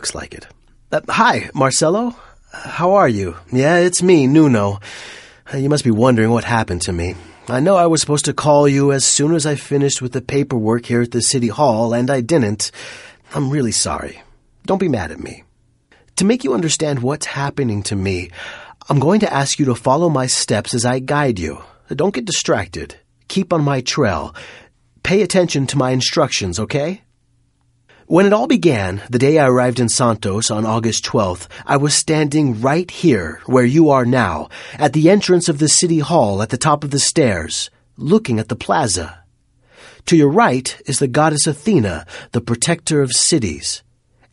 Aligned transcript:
looks 0.00 0.14
like 0.14 0.32
it. 0.32 0.46
Uh, 0.90 1.02
hi, 1.10 1.50
Marcelo. 1.52 2.16
How 2.52 2.94
are 2.94 3.08
you? 3.08 3.36
Yeah, 3.52 3.76
it's 3.80 4.02
me, 4.02 4.26
Nuno. 4.26 4.80
Uh, 5.52 5.58
You 5.58 5.68
must 5.68 5.84
be 5.84 5.90
wondering 5.90 6.30
what 6.30 6.44
happened 6.44 6.80
to 6.82 6.92
me. 6.92 7.16
I 7.48 7.60
know 7.60 7.76
I 7.76 7.84
was 7.84 8.00
supposed 8.00 8.24
to 8.24 8.32
call 8.32 8.66
you 8.66 8.92
as 8.92 9.04
soon 9.04 9.34
as 9.34 9.44
I 9.44 9.56
finished 9.56 10.00
with 10.00 10.12
the 10.12 10.22
paperwork 10.22 10.86
here 10.86 11.02
at 11.02 11.10
the 11.10 11.20
city 11.20 11.48
hall, 11.48 11.92
and 11.92 12.10
I 12.10 12.22
didn't. 12.22 12.70
I'm 13.34 13.50
really 13.50 13.72
sorry. 13.72 14.22
Don't 14.64 14.80
be 14.80 14.88
mad 14.88 15.10
at 15.10 15.20
me. 15.20 15.44
To 16.16 16.24
make 16.24 16.44
you 16.44 16.54
understand 16.54 17.02
what's 17.02 17.26
happening 17.26 17.82
to 17.82 17.94
me, 17.94 18.30
I'm 18.88 19.00
going 19.00 19.20
to 19.20 19.30
ask 19.30 19.58
you 19.58 19.66
to 19.66 19.74
follow 19.74 20.08
my 20.08 20.26
steps 20.28 20.72
as 20.72 20.86
I 20.86 21.00
guide 21.00 21.38
you. 21.38 21.60
Don't 21.94 22.14
get 22.14 22.24
distracted. 22.24 22.96
Keep 23.28 23.52
on 23.52 23.62
my 23.62 23.82
trail. 23.82 24.34
Pay 25.02 25.20
attention 25.20 25.66
to 25.66 25.76
my 25.76 25.90
instructions, 25.90 26.58
okay? 26.58 27.02
When 28.10 28.26
it 28.26 28.32
all 28.32 28.48
began, 28.48 29.04
the 29.08 29.20
day 29.20 29.38
I 29.38 29.46
arrived 29.46 29.78
in 29.78 29.88
Santos 29.88 30.50
on 30.50 30.66
August 30.66 31.04
12th, 31.04 31.46
I 31.64 31.76
was 31.76 31.94
standing 31.94 32.60
right 32.60 32.90
here, 32.90 33.40
where 33.46 33.64
you 33.64 33.90
are 33.90 34.04
now, 34.04 34.48
at 34.74 34.94
the 34.94 35.08
entrance 35.08 35.48
of 35.48 35.60
the 35.60 35.68
city 35.68 36.00
hall 36.00 36.42
at 36.42 36.48
the 36.48 36.56
top 36.56 36.82
of 36.82 36.90
the 36.90 36.98
stairs, 36.98 37.70
looking 37.96 38.40
at 38.40 38.48
the 38.48 38.56
plaza. 38.56 39.22
To 40.06 40.16
your 40.16 40.28
right 40.28 40.76
is 40.86 40.98
the 40.98 41.06
goddess 41.06 41.46
Athena, 41.46 42.04
the 42.32 42.40
protector 42.40 43.00
of 43.00 43.12
cities. 43.12 43.84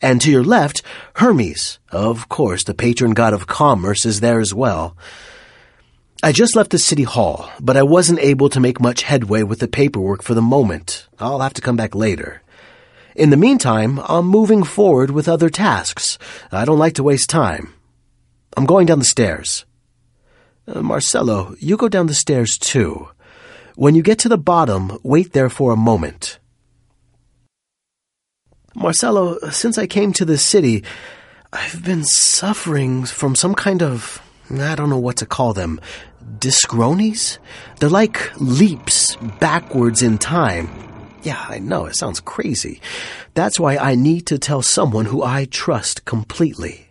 And 0.02 0.20
to 0.22 0.30
your 0.32 0.42
left, 0.42 0.82
Hermes. 1.14 1.78
Of 1.92 2.28
course, 2.28 2.64
the 2.64 2.74
patron 2.74 3.12
god 3.12 3.32
of 3.32 3.46
commerce 3.46 4.04
is 4.04 4.18
there 4.18 4.40
as 4.40 4.52
well. 4.52 4.96
I 6.20 6.32
just 6.32 6.56
left 6.56 6.72
the 6.72 6.78
city 6.78 7.04
hall, 7.04 7.48
but 7.60 7.76
I 7.76 7.84
wasn't 7.84 8.18
able 8.18 8.48
to 8.48 8.58
make 8.58 8.80
much 8.80 9.02
headway 9.02 9.44
with 9.44 9.60
the 9.60 9.68
paperwork 9.68 10.24
for 10.24 10.34
the 10.34 10.42
moment. 10.42 11.06
I'll 11.20 11.38
have 11.38 11.54
to 11.54 11.62
come 11.62 11.76
back 11.76 11.94
later. 11.94 12.42
In 13.18 13.30
the 13.30 13.36
meantime, 13.36 13.98
I'm 14.06 14.26
moving 14.26 14.62
forward 14.62 15.10
with 15.10 15.28
other 15.28 15.50
tasks. 15.50 16.18
I 16.52 16.64
don't 16.64 16.78
like 16.78 16.94
to 16.94 17.02
waste 17.02 17.28
time. 17.28 17.74
I'm 18.56 18.64
going 18.64 18.86
down 18.86 19.00
the 19.00 19.04
stairs. 19.04 19.64
Uh, 20.68 20.82
Marcelo, 20.82 21.56
you 21.58 21.76
go 21.76 21.88
down 21.88 22.06
the 22.06 22.14
stairs 22.14 22.56
too. 22.56 23.08
When 23.74 23.96
you 23.96 24.02
get 24.04 24.20
to 24.20 24.28
the 24.28 24.38
bottom, 24.38 25.00
wait 25.02 25.32
there 25.32 25.50
for 25.50 25.72
a 25.72 25.76
moment. 25.76 26.38
Marcelo, 28.76 29.40
since 29.50 29.78
I 29.78 29.88
came 29.88 30.12
to 30.12 30.24
the 30.24 30.38
city, 30.38 30.84
I've 31.52 31.84
been 31.84 32.04
suffering 32.04 33.04
from 33.04 33.34
some 33.34 33.56
kind 33.56 33.82
of, 33.82 34.22
I 34.48 34.76
don't 34.76 34.90
know 34.90 34.98
what 34.98 35.16
to 35.16 35.26
call 35.26 35.54
them, 35.54 35.80
dischronies? 36.38 37.38
They're 37.80 37.88
like 37.88 38.30
leaps 38.38 39.16
backwards 39.40 40.02
in 40.02 40.18
time. 40.18 40.87
Yeah, 41.22 41.44
I 41.48 41.58
know, 41.58 41.86
it 41.86 41.96
sounds 41.96 42.20
crazy. 42.20 42.80
That's 43.34 43.58
why 43.58 43.76
I 43.76 43.94
need 43.94 44.26
to 44.28 44.38
tell 44.38 44.62
someone 44.62 45.06
who 45.06 45.22
I 45.22 45.46
trust 45.46 46.04
completely. 46.04 46.88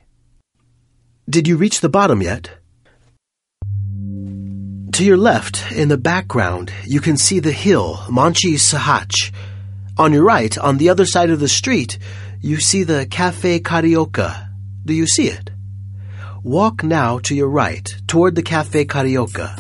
Did 1.30 1.48
you 1.48 1.58
reach 1.58 1.82
the 1.82 1.90
bottom 1.90 2.22
yet? 2.22 2.52
To 4.94 5.06
your 5.06 5.18
left, 5.18 5.72
in 5.72 5.90
the 5.90 5.98
background, 5.98 6.72
you 6.86 7.02
can 7.02 7.18
see 7.18 7.40
the 7.40 7.52
hill, 7.52 8.02
Monte 8.10 8.56
Serrat. 8.56 9.32
On 9.98 10.12
your 10.12 10.24
right, 10.24 10.58
on 10.58 10.78
the 10.78 10.90
other 10.90 11.06
side 11.06 11.30
of 11.30 11.40
the 11.40 11.48
street, 11.48 11.98
you 12.42 12.60
see 12.60 12.84
the 12.84 13.06
Cafe 13.06 13.60
Carioca. 13.60 14.50
Do 14.86 14.94
you 14.94 15.08
see 15.08 15.28
it? 15.28 15.52
Walk 16.44 16.84
now 16.84 17.20
to 17.20 17.36
your 17.36 17.50
right, 17.50 17.94
toward 18.08 18.36
the 18.36 18.42
Cafe 18.42 18.86
Carioca. 18.86 19.60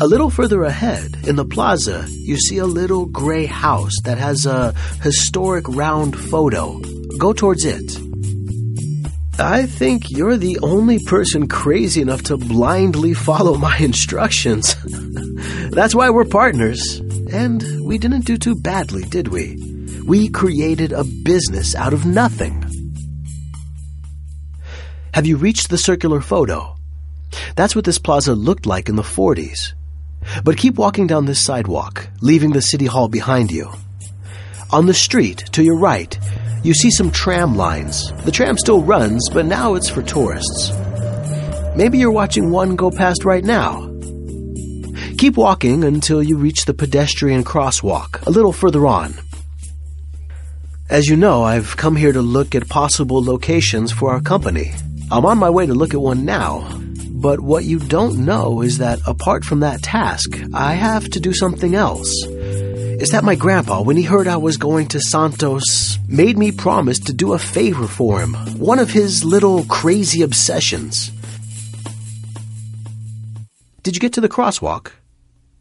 A 0.00 0.06
little 0.06 0.30
further 0.30 0.64
ahead, 0.64 1.16
in 1.26 1.36
the 1.36 1.44
plaza, 1.44 2.06
you 2.08 2.36
see 2.36 2.58
a 2.58 2.66
little 2.66 3.06
gray 3.06 3.46
house 3.46 3.92
that 4.04 4.18
has 4.18 4.46
a 4.46 4.72
historic 5.02 5.68
round 5.68 6.18
photo. 6.18 6.80
Go 7.18 7.32
towards 7.32 7.64
it. 7.64 7.98
I 9.38 9.66
think 9.66 10.10
you're 10.10 10.36
the 10.36 10.58
only 10.62 10.98
person 11.04 11.48
crazy 11.48 12.00
enough 12.00 12.22
to 12.24 12.36
blindly 12.36 13.14
follow 13.14 13.56
my 13.56 13.76
instructions. 13.90 14.76
That's 15.70 15.94
why 15.94 16.10
we're 16.10 16.24
partners. 16.24 17.00
And 17.32 17.84
we 17.84 17.98
didn't 17.98 18.24
do 18.24 18.36
too 18.36 18.54
badly, 18.54 19.02
did 19.02 19.28
we? 19.28 19.56
We 20.06 20.28
created 20.28 20.92
a 20.92 21.04
business 21.04 21.74
out 21.74 21.92
of 21.92 22.06
nothing. 22.06 22.62
Have 25.14 25.26
you 25.26 25.36
reached 25.36 25.70
the 25.70 25.78
circular 25.78 26.20
photo? 26.20 26.76
That's 27.56 27.74
what 27.74 27.84
this 27.84 27.98
plaza 27.98 28.34
looked 28.34 28.66
like 28.66 28.88
in 28.88 28.96
the 28.96 29.02
40s. 29.02 29.72
But 30.42 30.56
keep 30.56 30.76
walking 30.76 31.06
down 31.06 31.26
this 31.26 31.40
sidewalk, 31.40 32.08
leaving 32.20 32.52
the 32.52 32.62
city 32.62 32.86
hall 32.86 33.08
behind 33.08 33.50
you. 33.50 33.70
On 34.70 34.86
the 34.86 34.94
street, 34.94 35.44
to 35.52 35.62
your 35.62 35.78
right, 35.78 36.18
you 36.62 36.74
see 36.74 36.90
some 36.90 37.10
tram 37.10 37.56
lines. 37.56 38.12
The 38.24 38.32
tram 38.32 38.56
still 38.56 38.82
runs, 38.82 39.28
but 39.28 39.46
now 39.46 39.74
it's 39.74 39.88
for 39.88 40.02
tourists. 40.02 40.72
Maybe 41.76 41.98
you're 41.98 42.10
watching 42.10 42.50
one 42.50 42.76
go 42.76 42.90
past 42.90 43.24
right 43.24 43.44
now. 43.44 43.90
Keep 45.18 45.36
walking 45.36 45.84
until 45.84 46.22
you 46.22 46.36
reach 46.36 46.64
the 46.64 46.74
pedestrian 46.74 47.44
crosswalk, 47.44 48.26
a 48.26 48.30
little 48.30 48.52
further 48.52 48.86
on. 48.86 49.14
As 50.90 51.06
you 51.06 51.16
know, 51.16 51.42
I've 51.42 51.76
come 51.76 51.96
here 51.96 52.12
to 52.12 52.22
look 52.22 52.54
at 52.54 52.68
possible 52.68 53.22
locations 53.22 53.90
for 53.92 54.12
our 54.12 54.20
company. 54.20 54.72
I'm 55.10 55.26
on 55.26 55.38
my 55.38 55.50
way 55.50 55.66
to 55.66 55.74
look 55.74 55.94
at 55.94 56.00
one 56.00 56.24
now. 56.24 56.83
But 57.24 57.40
what 57.40 57.64
you 57.64 57.78
don't 57.78 58.26
know 58.26 58.60
is 58.60 58.76
that 58.76 59.00
apart 59.06 59.46
from 59.46 59.60
that 59.60 59.82
task, 59.82 60.38
I 60.52 60.74
have 60.74 61.08
to 61.08 61.20
do 61.20 61.32
something 61.32 61.74
else. 61.74 62.12
Is 62.26 63.12
that 63.12 63.24
my 63.24 63.34
grandpa, 63.34 63.80
when 63.80 63.96
he 63.96 64.02
heard 64.02 64.28
I 64.28 64.36
was 64.36 64.58
going 64.58 64.88
to 64.88 65.00
Santos, 65.00 65.98
made 66.06 66.36
me 66.36 66.52
promise 66.52 66.98
to 66.98 67.14
do 67.14 67.32
a 67.32 67.38
favor 67.38 67.86
for 67.86 68.20
him, 68.20 68.34
one 68.58 68.78
of 68.78 68.90
his 68.90 69.24
little 69.24 69.64
crazy 69.64 70.20
obsessions. 70.20 71.10
Did 73.82 73.96
you 73.96 74.00
get 74.00 74.12
to 74.12 74.20
the 74.20 74.28
crosswalk? 74.28 74.92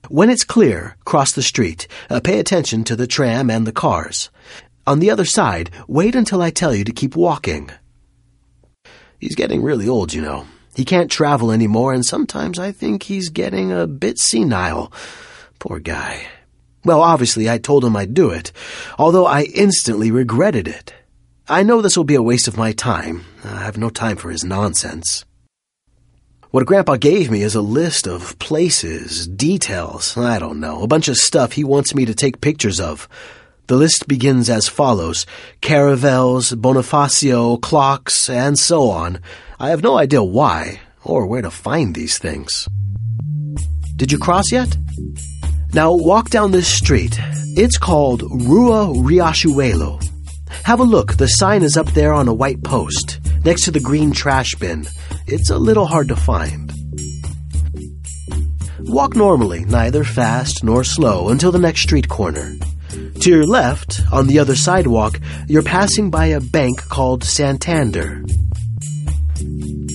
When 0.10 0.30
it's 0.30 0.44
clear, 0.44 0.98
cross 1.06 1.32
the 1.32 1.42
street. 1.42 1.88
Uh, 2.10 2.20
pay 2.20 2.40
attention 2.40 2.84
to 2.84 2.98
the 2.98 3.08
tram 3.08 3.50
and 3.50 3.66
the 3.66 3.72
cars. 3.72 4.30
On 4.86 5.00
the 5.00 5.12
other 5.12 5.24
side, 5.24 5.70
wait 5.88 6.14
until 6.14 6.42
I 6.42 6.50
tell 6.50 6.76
you 6.76 6.84
to 6.84 6.92
keep 6.92 7.16
walking. 7.16 7.72
He's 9.18 9.36
getting 9.36 9.64
really 9.64 9.88
old, 9.88 10.14
you 10.14 10.22
know. 10.22 10.46
He 10.76 10.86
can't 10.86 11.12
travel 11.12 11.52
anymore, 11.52 11.94
and 11.94 12.06
sometimes 12.06 12.58
I 12.58 12.72
think 12.72 13.04
he's 13.04 13.30
getting 13.30 13.72
a 13.72 13.88
bit 13.88 14.20
senile. 14.20 14.92
Poor 15.60 15.80
guy. 15.80 16.28
Well, 16.84 17.02
obviously, 17.02 17.50
I 17.50 17.60
told 17.60 17.86
him 17.86 17.96
I'd 17.96 18.14
do 18.14 18.30
it, 18.30 18.52
although 18.98 19.26
I 19.26 19.44
instantly 19.56 20.12
regretted 20.12 20.68
it. 20.68 20.94
I 21.48 21.64
know 21.64 21.82
this 21.82 21.96
will 21.96 22.04
be 22.04 22.16
a 22.16 22.22
waste 22.22 22.48
of 22.48 22.58
my 22.58 22.72
time. 22.72 23.24
I 23.44 23.64
have 23.64 23.78
no 23.78 23.90
time 23.90 24.18
for 24.18 24.32
his 24.32 24.44
nonsense. 24.44 25.26
What 26.52 26.66
Grandpa 26.66 26.98
gave 26.98 27.32
me 27.32 27.42
is 27.42 27.56
a 27.56 27.62
list 27.62 28.08
of 28.08 28.38
places, 28.40 29.28
details, 29.28 30.16
I 30.18 30.40
don't 30.40 30.60
know, 30.60 30.84
a 30.84 30.88
bunch 30.88 31.08
of 31.08 31.18
stuff 31.18 31.54
he 31.54 31.64
wants 31.64 31.96
me 31.96 32.06
to 32.06 32.14
take 32.14 32.42
pictures 32.42 32.80
of. 32.80 33.10
The 33.74 33.80
list 33.80 34.08
begins 34.08 34.52
as 34.52 34.68
follows 34.68 35.26
caravels, 35.60 36.52
Bonifacio, 36.52 37.60
clocks, 37.60 38.30
and 38.30 38.60
so 38.60 38.92
on. 38.92 39.20
I 39.60 39.72
have 39.72 39.82
no 39.82 39.98
idea 39.98 40.22
why 40.22 40.82
or 41.04 41.26
where 41.26 41.42
to 41.42 41.50
find 41.50 41.96
these 41.96 42.20
things. 42.20 42.68
Did 43.96 44.12
you 44.12 44.20
cross 44.20 44.52
yet? 44.52 44.78
Now 45.74 45.92
walk 45.92 46.30
down 46.30 46.52
this 46.52 46.68
street. 46.68 47.18
It's 47.58 47.80
called 47.80 48.22
Rua 48.22 48.94
Riachuelo. 48.94 50.00
Have 50.66 50.80
a 50.80 50.84
look. 50.84 51.18
The 51.18 51.26
sign 51.26 51.64
is 51.64 51.76
up 51.76 51.88
there 51.94 52.14
on 52.14 52.28
a 52.28 52.34
white 52.34 52.64
post, 52.64 53.22
next 53.44 53.64
to 53.64 53.72
the 53.72 53.80
green 53.80 54.12
trash 54.12 54.54
bin. 54.54 54.86
It's 55.26 55.50
a 55.50 55.58
little 55.58 55.88
hard 55.88 56.10
to 56.10 56.16
find. 56.16 56.72
Walk 58.82 59.16
normally, 59.16 59.66
neither 59.66 60.04
fast 60.04 60.64
nor 60.64 60.84
slow, 60.84 61.30
until 61.30 61.52
the 61.52 61.58
next 61.58 61.82
street 61.82 62.08
corner. 62.08 62.54
To 63.24 63.30
your 63.30 63.46
left, 63.46 64.02
on 64.12 64.28
the 64.28 64.40
other 64.40 64.54
sidewalk, 64.54 65.18
you're 65.48 65.64
passing 65.64 66.12
by 66.12 66.26
a 66.26 66.42
bank 66.42 66.82
called 66.90 67.24
Santander. 67.24 68.22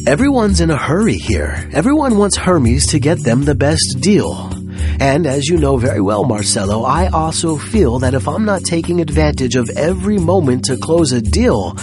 Everyone's 0.06 0.62
in 0.62 0.70
a 0.70 0.78
hurry 0.78 1.18
here. 1.18 1.68
Everyone 1.74 2.16
wants 2.16 2.38
Hermes 2.38 2.86
to 2.86 2.98
get 2.98 3.22
them 3.22 3.44
the 3.44 3.54
best 3.54 3.98
deal. 4.00 4.50
And 4.98 5.26
as 5.26 5.46
you 5.46 5.58
know 5.58 5.76
very 5.76 6.00
well, 6.00 6.24
Marcelo, 6.24 6.84
I 6.84 7.08
also 7.08 7.58
feel 7.58 7.98
that 7.98 8.14
if 8.14 8.26
I'm 8.26 8.46
not 8.46 8.64
taking 8.64 9.02
advantage 9.02 9.56
of 9.56 9.68
every 9.76 10.16
moment 10.16 10.64
to 10.64 10.78
close 10.78 11.12
a 11.12 11.20
deal, 11.20 11.76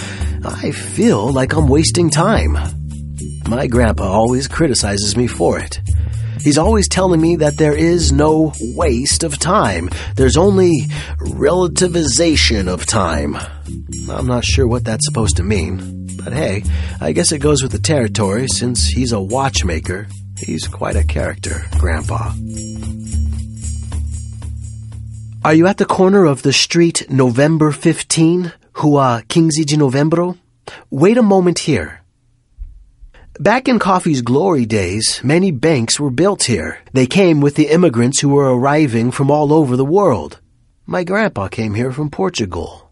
I 0.43 0.71
feel 0.71 1.31
like 1.31 1.53
I'm 1.53 1.67
wasting 1.67 2.09
time. 2.09 2.57
My 3.47 3.67
grandpa 3.67 4.05
always 4.05 4.47
criticizes 4.47 5.15
me 5.15 5.27
for 5.27 5.59
it. 5.59 5.79
He's 6.45 6.59
always 6.59 6.87
telling 6.87 7.19
me 7.19 7.37
that 7.37 7.57
there 7.57 7.75
is 7.75 8.11
no 8.11 8.53
waste 8.61 9.23
of 9.23 9.39
time. 9.39 9.89
There's 10.15 10.37
only 10.37 10.83
relativization 11.17 12.67
of 12.67 12.85
time. 12.85 13.35
I'm 14.07 14.27
not 14.27 14.45
sure 14.45 14.67
what 14.67 14.83
that's 14.83 15.07
supposed 15.07 15.37
to 15.37 15.43
mean. 15.43 16.05
But 16.23 16.33
hey, 16.33 16.61
I 17.01 17.13
guess 17.13 17.31
it 17.31 17.39
goes 17.39 17.63
with 17.63 17.71
the 17.71 17.79
territory 17.79 18.47
since 18.47 18.85
he's 18.85 19.11
a 19.11 19.19
watchmaker. 19.19 20.07
He's 20.37 20.67
quite 20.67 20.95
a 20.95 21.03
character, 21.03 21.65
Grandpa. 21.79 22.33
Are 25.43 25.55
you 25.55 25.65
at 25.65 25.77
the 25.79 25.87
corner 25.87 26.25
of 26.25 26.43
the 26.43 26.53
street 26.53 27.09
November 27.09 27.71
15, 27.71 28.53
Rua 28.83 29.23
15 29.27 29.49
de 29.49 29.77
Novembro? 29.77 30.37
Wait 30.91 31.17
a 31.17 31.23
moment 31.23 31.57
here. 31.57 32.04
Back 33.39 33.67
in 33.67 33.79
coffee's 33.79 34.21
glory 34.21 34.65
days, 34.65 35.19
many 35.21 35.51
banks 35.51 35.99
were 35.99 36.09
built 36.09 36.43
here. 36.43 36.79
They 36.93 37.05
came 37.05 37.41
with 37.41 37.55
the 37.55 37.67
immigrants 37.67 38.21
who 38.21 38.29
were 38.29 38.55
arriving 38.57 39.11
from 39.11 39.29
all 39.29 39.51
over 39.51 39.75
the 39.75 39.83
world. 39.83 40.39
My 40.85 41.03
grandpa 41.03 41.49
came 41.49 41.73
here 41.73 41.91
from 41.91 42.09
Portugal. 42.09 42.89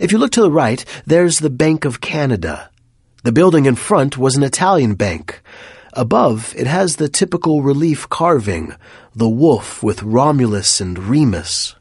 If 0.00 0.10
you 0.10 0.18
look 0.18 0.32
to 0.32 0.42
the 0.42 0.50
right, 0.50 0.84
there's 1.06 1.38
the 1.38 1.48
Bank 1.48 1.84
of 1.84 2.00
Canada. 2.00 2.70
The 3.22 3.30
building 3.30 3.66
in 3.66 3.76
front 3.76 4.18
was 4.18 4.34
an 4.34 4.42
Italian 4.42 4.96
bank. 4.96 5.40
Above, 5.92 6.52
it 6.56 6.66
has 6.66 6.96
the 6.96 7.08
typical 7.08 7.62
relief 7.62 8.08
carving, 8.08 8.74
the 9.14 9.28
wolf 9.28 9.80
with 9.80 10.02
Romulus 10.02 10.80
and 10.80 10.98
Remus. 10.98 11.76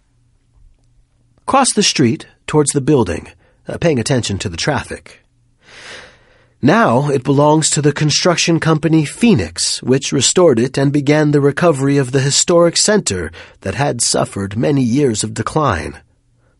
Cross 1.48 1.74
the 1.74 1.82
street 1.82 2.28
towards 2.46 2.74
the 2.74 2.82
building, 2.82 3.30
uh, 3.68 3.80
paying 3.80 3.98
attention 3.98 4.38
to 4.38 4.50
the 4.50 4.58
traffic. 4.58 5.21
Now 6.64 7.10
it 7.10 7.24
belongs 7.24 7.72
to 7.72 7.82
the 7.82 7.92
construction 7.92 8.60
company 8.60 9.04
Phoenix, 9.04 9.82
which 9.82 10.12
restored 10.12 10.60
it 10.60 10.78
and 10.78 10.94
began 10.94 11.32
the 11.32 11.42
recovery 11.42 11.98
of 11.98 12.12
the 12.12 12.20
historic 12.20 12.78
center 12.78 13.32
that 13.62 13.74
had 13.74 14.00
suffered 14.00 14.56
many 14.56 14.84
years 14.84 15.24
of 15.24 15.34
decline. 15.34 16.00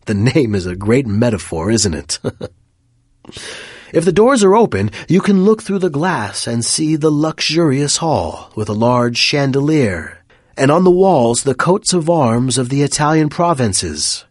The 0.08 0.16
name 0.16 0.56
is 0.56 0.66
a 0.66 0.76
great 0.76 1.06
metaphor, 1.06 1.70
isn't 1.70 1.94
it? 1.94 2.20
if 3.94 4.04
the 4.04 4.12
doors 4.12 4.44
are 4.44 4.56
open, 4.56 4.90
you 5.08 5.22
can 5.22 5.46
look 5.46 5.62
through 5.62 5.80
the 5.80 5.92
glass 5.92 6.48
and 6.48 6.66
see 6.66 6.96
the 6.96 7.12
luxurious 7.12 7.98
hall 7.98 8.52
with 8.56 8.70
a 8.70 8.74
large 8.74 9.18
chandelier, 9.18 10.18
and 10.58 10.72
on 10.72 10.84
the 10.84 10.90
walls 10.90 11.44
the 11.44 11.54
coats 11.54 11.94
of 11.94 12.10
arms 12.10 12.58
of 12.58 12.70
the 12.70 12.82
Italian 12.82 13.30
provinces. 13.30 14.26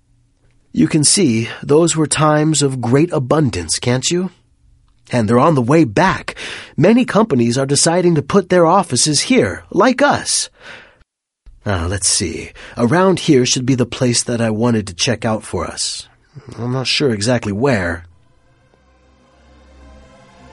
You 0.73 0.89
can 0.89 1.05
see 1.05 1.49
those 1.63 1.95
were 1.95 2.09
times 2.09 2.61
of 2.61 2.81
great 2.81 3.13
abundance, 3.13 3.79
can't 3.79 4.11
you? 4.11 4.31
And 5.13 5.29
they're 5.29 5.39
on 5.39 5.55
the 5.55 5.63
way 5.63 5.85
back. 5.85 6.37
Many 6.77 7.05
companies 7.05 7.59
are 7.59 7.67
deciding 7.67 8.15
to 8.15 8.23
put 8.23 8.49
their 8.49 8.67
offices 8.67 9.21
here, 9.23 9.65
like 9.71 10.03
us. 10.03 10.51
Ah, 11.67 11.87
let's 11.89 12.09
see. 12.09 12.53
Around 12.77 13.21
here 13.21 13.45
should 13.45 13.67
be 13.67 13.75
the 13.75 13.87
place 13.87 14.23
that 14.23 14.41
I 14.41 14.51
wanted 14.51 14.87
to 14.87 14.95
check 14.95 15.25
out 15.25 15.43
for 15.43 15.67
us. 15.67 16.09
I'm 16.57 16.73
not 16.73 16.87
sure 16.87 17.11
exactly 17.11 17.53
where. 17.53 18.05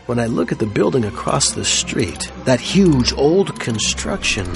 When 0.08 0.20
I 0.20 0.26
look 0.26 0.52
at 0.52 0.60
the 0.60 0.66
building 0.66 1.06
across 1.06 1.52
the 1.52 1.66
street, 1.66 2.32
that 2.46 2.60
huge 2.60 3.14
old 3.14 3.60
construction, 3.60 4.48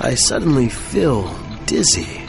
I 0.00 0.14
suddenly 0.14 0.68
feel 0.68 1.34
dizzy. 1.64 2.22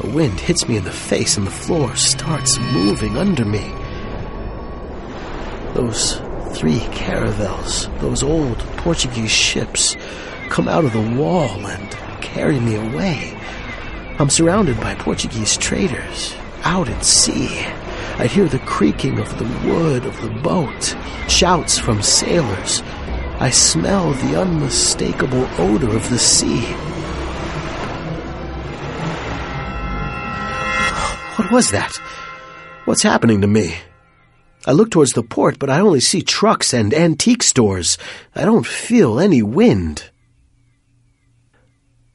The 0.00 0.10
wind 0.10 0.40
hits 0.40 0.68
me 0.68 0.76
in 0.76 0.84
the 0.84 0.90
face 0.90 1.36
and 1.36 1.46
the 1.46 1.52
floor 1.52 1.94
starts 1.94 2.58
moving 2.58 3.16
under 3.16 3.44
me. 3.44 3.72
Those 5.74 6.20
three 6.52 6.80
caravels, 6.92 7.88
those 7.98 8.22
old 8.22 8.58
Portuguese 8.78 9.30
ships, 9.30 9.96
come 10.48 10.68
out 10.68 10.84
of 10.84 10.92
the 10.92 11.16
wall 11.16 11.66
and 11.66 11.90
carry 12.20 12.58
me 12.58 12.74
away. 12.74 13.36
I'm 14.18 14.28
surrounded 14.30 14.78
by 14.78 14.94
Portuguese 14.96 15.56
traders, 15.56 16.34
out 16.64 16.88
at 16.88 17.04
sea. 17.04 17.64
I 18.18 18.26
hear 18.26 18.46
the 18.46 18.58
creaking 18.60 19.18
of 19.18 19.38
the 19.38 19.44
wood 19.66 20.04
of 20.04 20.20
the 20.20 20.28
boat, 20.28 20.96
shouts 21.28 21.78
from 21.78 22.02
sailors. 22.02 22.82
I 23.38 23.48
smell 23.50 24.12
the 24.12 24.38
unmistakable 24.38 25.48
odor 25.58 25.96
of 25.96 26.10
the 26.10 26.18
sea. 26.18 26.60
What 31.36 31.50
was 31.50 31.70
that? 31.70 31.96
What's 32.84 33.02
happening 33.02 33.40
to 33.40 33.46
me? 33.46 33.76
I 34.66 34.72
look 34.72 34.90
towards 34.90 35.12
the 35.12 35.22
port, 35.22 35.58
but 35.58 35.70
I 35.70 35.80
only 35.80 36.00
see 36.00 36.22
trucks 36.22 36.74
and 36.74 36.92
antique 36.92 37.42
stores. 37.42 37.96
I 38.34 38.44
don't 38.44 38.66
feel 38.66 39.18
any 39.18 39.42
wind. 39.42 40.10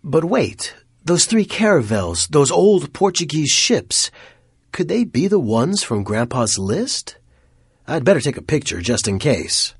But 0.04 0.24
wait, 0.24 0.76
those 1.04 1.26
three 1.26 1.46
caravels, 1.46 2.28
those 2.28 2.52
old 2.52 2.94
Portuguese 2.94 3.50
ships, 3.50 4.12
could 4.72 4.88
they 4.88 5.04
be 5.04 5.28
the 5.28 5.40
ones 5.40 5.84
from 5.84 6.04
Grandpa's 6.04 6.60
list? 6.60 7.18
I'd 7.88 8.06
better 8.06 8.20
take 8.20 8.38
a 8.38 8.42
picture 8.42 8.82
just 8.82 9.08
in 9.08 9.20
case. 9.20 9.74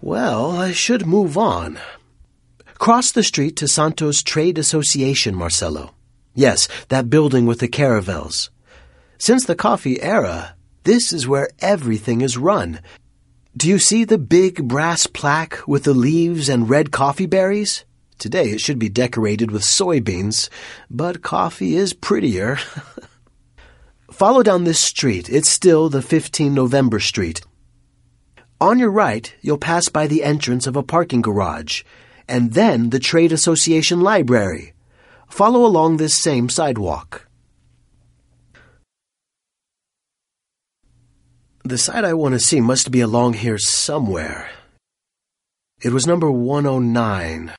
Well, 0.00 0.52
I 0.52 0.72
should 0.72 1.06
move 1.06 1.36
on. 1.36 1.80
Cross 2.74 3.12
the 3.12 3.24
street 3.24 3.56
to 3.56 3.66
Santos 3.66 4.22
Trade 4.22 4.58
Association, 4.58 5.34
Marcelo. 5.34 5.94
Yes, 6.34 6.68
that 6.88 7.10
building 7.10 7.46
with 7.46 7.58
the 7.58 7.66
caravels. 7.66 8.50
Since 9.20 9.46
the 9.46 9.56
coffee 9.56 10.00
era, 10.00 10.54
this 10.84 11.12
is 11.12 11.26
where 11.26 11.50
everything 11.58 12.20
is 12.20 12.38
run. 12.38 12.80
Do 13.56 13.68
you 13.68 13.80
see 13.80 14.04
the 14.04 14.16
big 14.16 14.68
brass 14.68 15.08
plaque 15.08 15.66
with 15.66 15.82
the 15.82 15.92
leaves 15.92 16.48
and 16.48 16.70
red 16.70 16.92
coffee 16.92 17.26
berries? 17.26 17.84
Today 18.18 18.50
it 18.50 18.60
should 18.60 18.78
be 18.78 18.88
decorated 18.88 19.50
with 19.50 19.62
soybeans, 19.62 20.48
but 20.88 21.20
coffee 21.20 21.74
is 21.74 21.92
prettier. 21.92 22.58
Follow 24.12 24.44
down 24.44 24.62
this 24.62 24.78
street. 24.78 25.28
It's 25.28 25.48
still 25.48 25.88
the 25.88 26.00
15 26.00 26.54
November 26.54 27.00
Street. 27.00 27.40
On 28.60 28.78
your 28.78 28.90
right, 28.90 29.34
you'll 29.40 29.58
pass 29.58 29.88
by 29.88 30.06
the 30.06 30.22
entrance 30.22 30.66
of 30.68 30.76
a 30.76 30.82
parking 30.84 31.22
garage, 31.22 31.82
and 32.28 32.52
then 32.52 32.90
the 32.90 33.00
Trade 33.00 33.32
Association 33.32 34.00
Library. 34.00 34.74
Follow 35.28 35.66
along 35.66 35.96
this 35.96 36.16
same 36.16 36.48
sidewalk. 36.48 37.27
The 41.68 41.76
site 41.76 42.02
I 42.02 42.14
want 42.14 42.32
to 42.32 42.40
see 42.40 42.62
must 42.62 42.90
be 42.90 43.02
along 43.02 43.34
here 43.34 43.58
somewhere. 43.58 44.48
It 45.82 45.92
was 45.92 46.06
number 46.06 46.30
109. 46.30 47.52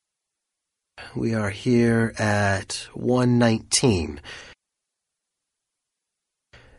We 1.14 1.32
are 1.32 1.50
here 1.50 2.12
at 2.18 2.88
119. 2.92 4.20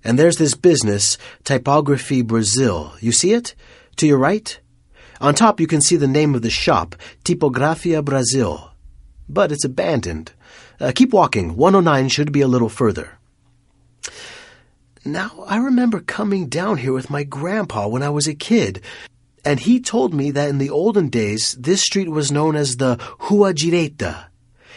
And 0.03 0.19
there's 0.19 0.35
this 0.35 0.55
business, 0.55 1.17
Typography 1.45 2.21
Brazil. 2.21 2.95
You 3.00 3.13
see 3.13 3.31
it? 3.31 3.55
To 3.95 4.05
your 4.05 4.17
right? 4.17 4.59
On 5.21 5.33
top 5.33 5.61
you 5.61 5.67
can 5.67 5.79
see 5.79 5.95
the 5.95 6.09
name 6.09 6.35
of 6.35 6.41
the 6.41 6.50
shop, 6.50 6.97
Tipografia 7.23 8.03
Brasil. 8.03 8.71
But 9.29 9.53
it's 9.53 9.63
abandoned. 9.63 10.33
Uh, 10.81 10.91
keep 10.93 11.13
walking. 11.13 11.55
109 11.55 12.09
should 12.09 12.33
be 12.33 12.41
a 12.41 12.50
little 12.50 12.67
further. 12.67 13.17
Now, 15.03 15.46
I 15.48 15.58
remember 15.58 16.00
coming 16.00 16.48
down 16.48 16.77
here 16.77 16.93
with 16.93 17.10
my 17.10 17.24
grandpa 17.24 17.88
when 17.88 18.03
I 18.03 18.10
was 18.10 18.27
a 18.27 18.36
kid, 18.36 18.81
and 19.43 19.60
he 19.60 19.79
told 19.79 20.13
me 20.13 20.29
that 20.29 20.48
in 20.48 20.60
the 20.60 20.70
olden 20.70 21.10
days, 21.10 21.55
this 21.60 21.81
street 21.81 22.10
was 22.10 22.31
known 22.31 22.55
as 22.55 22.77
the 22.77 23.00
Rua 23.29 23.53
Direita. 23.53 24.25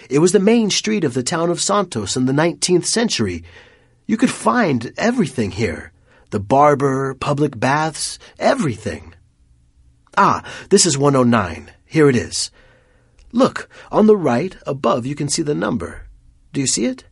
It 0.09 0.21
was 0.21 0.33
the 0.33 0.40
main 0.40 0.71
street 0.71 1.04
of 1.04 1.12
the 1.12 1.23
town 1.23 1.50
of 1.50 1.61
Santos 1.61 2.16
in 2.16 2.25
the 2.25 2.33
19th 2.33 2.87
century. 2.87 3.45
You 4.07 4.16
could 4.16 4.31
find 4.31 4.95
everything 4.97 5.50
here. 5.50 5.93
The 6.31 6.40
barber, 6.40 7.14
public 7.14 7.61
baths, 7.61 8.19
everything. 8.38 9.14
Ah, 10.16 10.43
this 10.71 10.87
is 10.87 10.97
109. 10.97 11.71
Here 11.85 12.09
it 12.09 12.16
is. 12.16 12.50
Look, 13.31 13.69
on 13.93 14.07
the 14.07 14.16
right, 14.16 14.57
above, 14.66 15.04
you 15.04 15.14
can 15.14 15.28
see 15.28 15.43
the 15.43 15.54
number. 15.54 16.07
Do 16.54 16.61
you 16.61 16.66
see 16.66 16.87
it? 16.87 17.04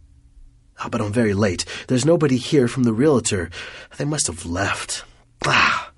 Oh, 0.84 0.88
but 0.88 1.00
I'm 1.00 1.12
very 1.12 1.34
late. 1.34 1.64
There's 1.88 2.04
nobody 2.04 2.36
here 2.36 2.66
from 2.66 2.82
the 2.82 2.92
realtor. 2.92 3.50
They 3.98 4.04
must 4.04 4.26
have 4.26 4.44
left. 4.46 5.04
Ah. 5.46 5.92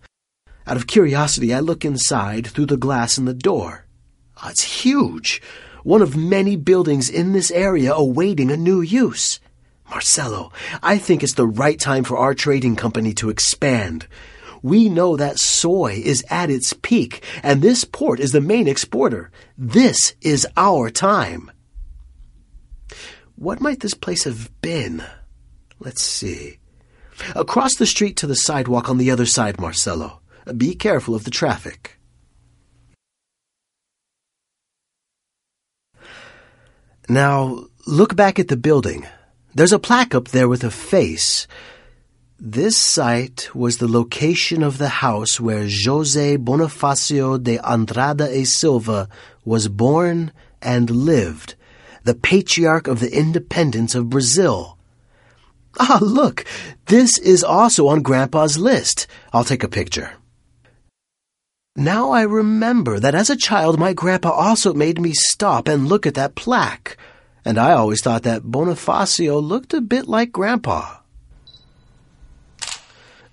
Out 0.66 0.76
of 0.76 0.86
curiosity, 0.86 1.54
I 1.54 1.60
look 1.60 1.84
inside 1.84 2.46
through 2.46 2.66
the 2.66 2.76
glass 2.76 3.18
in 3.18 3.24
the 3.24 3.34
door. 3.34 3.86
Oh, 4.42 4.48
it's 4.48 4.82
huge. 4.82 5.40
One 5.84 6.02
of 6.02 6.16
many 6.16 6.56
buildings 6.56 7.10
in 7.10 7.32
this 7.32 7.50
area 7.50 7.94
awaiting 7.94 8.50
a 8.50 8.56
new 8.56 8.80
use. 8.80 9.40
Marcelo, 9.90 10.50
I 10.82 10.98
think 10.98 11.22
it's 11.22 11.34
the 11.34 11.46
right 11.46 11.78
time 11.78 12.04
for 12.04 12.16
our 12.16 12.34
trading 12.34 12.74
company 12.74 13.12
to 13.14 13.28
expand. 13.28 14.06
We 14.62 14.88
know 14.88 15.16
that 15.16 15.38
soy 15.38 16.00
is 16.02 16.24
at 16.30 16.48
its 16.50 16.72
peak, 16.72 17.22
and 17.42 17.60
this 17.60 17.84
port 17.84 18.18
is 18.18 18.32
the 18.32 18.40
main 18.40 18.66
exporter. 18.66 19.30
This 19.58 20.14
is 20.22 20.46
our 20.56 20.88
time. 20.88 21.50
What 23.36 23.60
might 23.60 23.80
this 23.80 23.94
place 23.94 24.24
have 24.24 24.50
been? 24.60 25.02
Let's 25.80 26.04
see. 26.04 26.58
Across 27.34 27.76
the 27.76 27.86
street 27.86 28.16
to 28.18 28.26
the 28.26 28.34
sidewalk 28.34 28.88
on 28.88 28.98
the 28.98 29.10
other 29.10 29.26
side, 29.26 29.60
Marcelo. 29.60 30.20
Be 30.56 30.74
careful 30.74 31.14
of 31.14 31.24
the 31.24 31.30
traffic. 31.30 31.98
Now, 37.08 37.66
look 37.86 38.16
back 38.16 38.38
at 38.38 38.48
the 38.48 38.56
building. 38.56 39.06
There's 39.54 39.72
a 39.72 39.78
plaque 39.78 40.14
up 40.14 40.28
there 40.28 40.48
with 40.48 40.64
a 40.64 40.70
face. 40.70 41.46
This 42.38 42.78
site 42.78 43.54
was 43.54 43.78
the 43.78 43.88
location 43.88 44.62
of 44.62 44.78
the 44.78 44.88
house 44.88 45.38
where 45.40 45.64
José 45.64 46.38
Bonifacio 46.38 47.42
de 47.42 47.58
Andrada 47.58 48.32
e 48.32 48.44
Silva 48.44 49.08
was 49.44 49.68
born 49.68 50.32
and 50.62 50.88
lived 50.90 51.56
the 52.04 52.14
patriarch 52.14 52.86
of 52.86 53.00
the 53.00 53.16
independence 53.16 53.94
of 53.94 54.10
Brazil. 54.10 54.78
Ah, 55.80 55.98
look, 56.00 56.44
this 56.86 57.18
is 57.18 57.42
also 57.42 57.88
on 57.88 58.02
Grandpa's 58.02 58.56
list. 58.56 59.06
I'll 59.32 59.44
take 59.44 59.64
a 59.64 59.68
picture. 59.68 60.12
Now 61.76 62.12
I 62.12 62.22
remember 62.22 63.00
that 63.00 63.16
as 63.16 63.30
a 63.30 63.36
child 63.36 63.80
my 63.80 63.92
grandpa 63.92 64.30
also 64.30 64.72
made 64.72 65.00
me 65.00 65.12
stop 65.12 65.66
and 65.66 65.88
look 65.88 66.06
at 66.06 66.14
that 66.14 66.36
plaque, 66.36 66.96
and 67.44 67.58
I 67.58 67.72
always 67.72 68.00
thought 68.00 68.22
that 68.22 68.44
Bonifacio 68.44 69.42
looked 69.42 69.74
a 69.74 69.80
bit 69.80 70.06
like 70.06 70.30
Grandpa. 70.30 70.98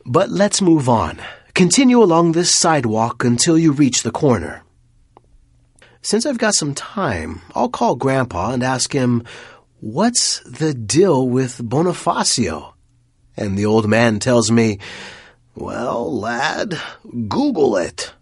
But 0.03 0.31
let's 0.31 0.59
move 0.59 0.89
on. 0.89 1.21
Continue 1.53 2.01
along 2.01 2.31
this 2.31 2.51
sidewalk 2.51 3.23
until 3.23 3.59
you 3.59 3.71
reach 3.71 4.01
the 4.01 4.11
corner. 4.11 4.63
Since 6.03 6.25
I've 6.25 6.39
got 6.39 6.55
some 6.55 6.73
time, 6.73 7.41
I'll 7.53 7.69
call 7.69 7.95
Grandpa 7.95 8.53
and 8.53 8.63
ask 8.63 8.91
him, 8.91 9.23
What's 9.81 10.39
the 10.39 10.73
deal 10.73 11.27
with 11.27 11.57
Bonifacio? 11.57 12.73
And 13.37 13.57
the 13.57 13.67
old 13.67 13.87
man 13.87 14.19
tells 14.19 14.49
me, 14.51 14.79
Well, 15.55 16.11
lad, 16.11 16.79
Google 17.27 17.77
it. 17.77 18.13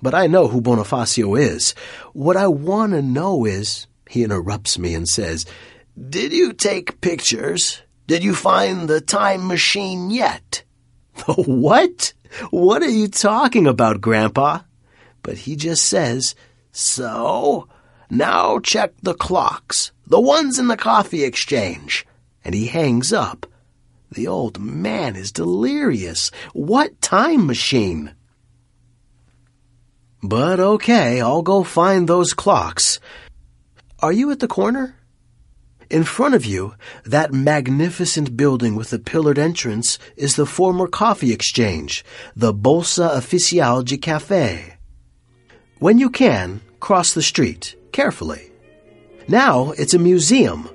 But 0.00 0.14
I 0.14 0.28
know 0.28 0.46
who 0.46 0.60
Bonifacio 0.62 1.38
is. 1.38 1.74
What 2.12 2.36
I 2.36 2.46
want 2.46 2.92
to 2.92 3.02
know 3.02 3.44
is, 3.44 3.88
he 4.08 4.22
interrupts 4.22 4.78
me 4.78 4.94
and 4.94 5.08
says, 5.08 5.46
Did 6.10 6.32
you 6.32 6.52
take 6.52 7.00
pictures? 7.00 7.82
Did 8.06 8.22
you 8.22 8.34
find 8.34 8.88
the 8.88 9.00
time 9.00 9.48
machine 9.48 10.10
yet? 10.10 10.62
what? 11.26 12.12
What 12.50 12.82
are 12.82 12.88
you 12.88 13.08
talking 13.08 13.66
about, 13.66 14.00
Grandpa? 14.00 14.60
But 15.22 15.38
he 15.38 15.56
just 15.56 15.84
says, 15.84 16.34
So, 16.72 17.68
now 18.10 18.58
check 18.58 18.94
the 19.02 19.14
clocks, 19.14 19.92
the 20.06 20.20
ones 20.20 20.58
in 20.58 20.68
the 20.68 20.76
coffee 20.76 21.22
exchange. 21.22 22.06
And 22.44 22.54
he 22.54 22.66
hangs 22.66 23.12
up. 23.12 23.46
The 24.10 24.26
old 24.26 24.58
man 24.58 25.14
is 25.14 25.32
delirious. 25.32 26.30
What 26.52 27.00
time 27.00 27.46
machine? 27.46 28.14
But 30.22 30.60
okay, 30.60 31.20
I'll 31.20 31.42
go 31.42 31.62
find 31.62 32.08
those 32.08 32.32
clocks. 32.32 33.00
Are 34.00 34.12
you 34.12 34.30
at 34.30 34.40
the 34.40 34.48
corner? 34.48 34.96
In 35.90 36.04
front 36.04 36.34
of 36.34 36.46
you, 36.46 36.74
that 37.04 37.34
magnificent 37.34 38.36
building 38.36 38.76
with 38.76 38.90
the 38.90 38.98
pillared 38.98 39.38
entrance 39.38 39.98
is 40.16 40.36
the 40.36 40.46
former 40.46 40.86
coffee 40.86 41.32
exchange, 41.32 42.02
the 42.34 42.54
Bolsa 42.54 43.14
Oficial 43.14 43.84
de 43.84 43.98
Café. 43.98 44.76
When 45.82 45.98
you 45.98 46.10
can, 46.10 46.60
cross 46.78 47.12
the 47.12 47.22
street, 47.22 47.74
carefully. 47.90 48.52
Now 49.26 49.72
it's 49.72 49.94
a 49.94 49.98
museum. 49.98 50.68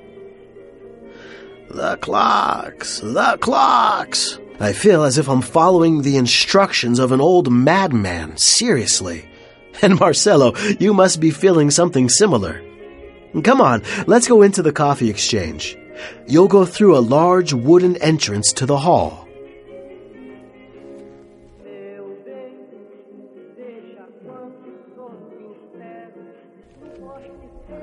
The 1.70 1.96
clocks, 2.02 3.00
the 3.00 3.38
clocks. 3.40 4.38
I 4.60 4.74
feel 4.74 5.04
as 5.04 5.18
if 5.18 5.30
I'm 5.30 5.42
following 5.42 6.02
the 6.02 6.18
instructions 6.18 7.00
of 7.00 7.14
an 7.14 7.22
old 7.22 7.50
madman, 7.50 8.36
seriously. 8.36 9.30
And 9.82 9.98
Marcelo, 9.98 10.58
you 10.78 10.94
must 10.94 11.22
be 11.22 11.32
feeling 11.32 11.72
something 11.72 12.10
similar. 12.10 12.62
Come 13.46 13.62
on, 13.62 13.84
let's 14.08 14.28
go 14.28 14.42
into 14.42 14.62
the 14.62 14.74
coffee 14.74 15.10
exchange. 15.10 15.78
You'll 16.28 16.50
go 16.50 16.66
through 16.66 16.98
a 16.98 17.10
large 17.16 17.54
wooden 17.54 17.96
entrance 17.98 18.52
to 18.54 18.66
the 18.66 18.80
hall. 18.80 19.27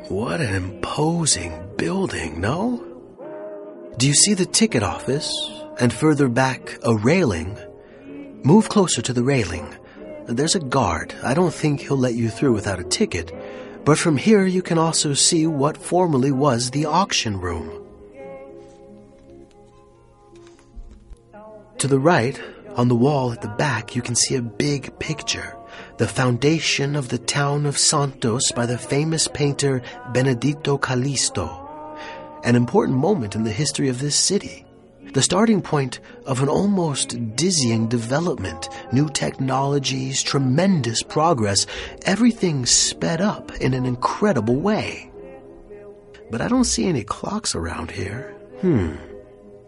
What 0.09 0.43
an 0.43 0.55
imposing 0.55 1.77
building, 1.79 2.39
no? 2.39 2.85
Do 3.97 4.07
you 4.07 4.13
see 4.13 4.35
the 4.35 4.45
ticket 4.45 4.83
office? 4.83 5.33
And 5.81 5.93
further 5.95 6.29
back, 6.29 6.79
a 6.83 6.95
railing? 6.95 7.57
Move 8.45 8.69
closer 8.69 9.01
to 9.01 9.15
the 9.15 9.23
railing. 9.23 9.75
There's 10.27 10.55
a 10.55 10.61
guard. 10.61 11.15
I 11.23 11.33
don't 11.33 11.55
think 11.55 11.81
he'll 11.81 11.97
let 11.97 12.15
you 12.15 12.29
through 12.29 12.53
without 12.53 12.81
a 12.81 12.85
ticket. 12.85 13.33
But 13.87 13.97
from 13.97 14.19
here 14.19 14.45
you 14.45 14.61
can 14.61 14.77
also 14.77 15.15
see 15.15 15.47
what 15.47 15.79
formerly 15.79 16.33
was 16.33 16.71
the 16.71 16.85
auction 16.85 17.41
room. 17.41 17.83
To 21.79 21.89
the 21.89 21.99
right, 21.99 22.39
on 22.77 22.89
the 22.89 22.95
wall 22.95 23.33
at 23.33 23.41
the 23.41 23.49
back, 23.49 23.97
you 23.97 24.03
can 24.03 24.15
see 24.15 24.35
a 24.35 24.43
big 24.43 24.99
picture. 24.99 25.57
The 25.97 26.09
foundation 26.09 26.97
of 26.97 27.09
the 27.09 27.19
town 27.19 27.67
of 27.67 27.79
Santos 27.79 28.51
by 28.53 28.67
the 28.67 28.79
famous 28.79 29.29
painter 29.29 29.83
Benedito 30.13 30.77
Calixto. 30.77 31.61
An 32.45 32.57
important 32.57 32.99
moment 32.99 33.35
in 33.35 33.45
the 33.45 33.53
history 33.53 33.89
of 33.89 34.01
this 34.01 34.17
city 34.17 34.65
the 35.15 35.23
starting 35.23 35.63
point 35.63 36.01
of 36.27 36.43
an 36.43 36.49
almost 36.49 37.37
dizzying 37.37 37.87
development, 37.87 38.69
new 38.91 39.09
technologies, 39.09 40.25
tremendous 40.25 41.05
progress, 41.05 41.67
everything 42.03 42.67
sped 42.67 43.21
up 43.21 43.55
in 43.61 43.75
an 43.75 43.87
incredible 43.87 44.57
way. 44.57 45.13
But 46.33 46.41
I 46.41 46.49
don't 46.49 46.65
see 46.65 46.87
any 46.87 47.05
clocks 47.05 47.55
around 47.55 47.93
here. 47.93 48.35
Hmm. 48.61 48.95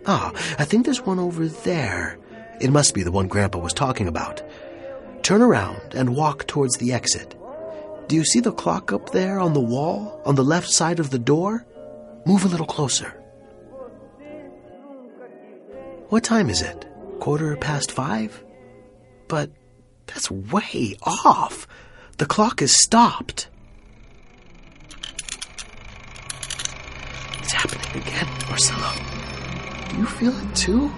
Ah, 0.07 0.33
I 0.59 0.65
think 0.65 0.85
there's 0.85 1.07
one 1.07 1.21
over 1.21 1.47
there. 1.47 2.19
It 2.61 2.71
must 2.71 2.93
be 2.93 3.05
the 3.05 3.13
one 3.13 3.29
Grandpa 3.29 3.59
was 3.59 3.73
talking 3.73 4.09
about. 4.09 4.43
Turn 5.27 5.43
around 5.43 5.93
and 5.97 6.15
walk 6.15 6.47
towards 6.47 6.77
the 6.77 6.93
exit. 6.93 7.35
Do 8.07 8.15
you 8.15 8.25
see 8.25 8.39
the 8.39 8.53
clock 8.53 8.93
up 8.93 9.11
there 9.11 9.41
on 9.41 9.55
the 9.55 9.61
wall, 9.61 10.21
on 10.25 10.37
the 10.37 10.45
left 10.45 10.71
side 10.71 11.01
of 11.01 11.11
the 11.11 11.19
door? 11.19 11.67
Move 12.25 12.45
a 12.45 12.49
little 12.49 12.65
closer. 12.65 13.09
What 16.11 16.23
time 16.23 16.49
is 16.49 16.63
it? 16.63 16.87
Quarter 17.19 17.57
past 17.57 17.91
five? 17.91 18.41
But 19.27 19.51
that's 20.07 20.31
way 20.31 20.97
off. 21.03 21.67
The 22.19 22.27
clock 22.27 22.63
is 22.63 22.81
stopped. 22.81 23.49
It's 27.41 27.53
happening 27.53 28.01
again, 28.01 28.29
Marcelo. 28.49 28.93
Do 29.91 29.97
you 29.97 30.07
feel 30.07 30.39
it 30.39 30.55
too? 30.55 30.89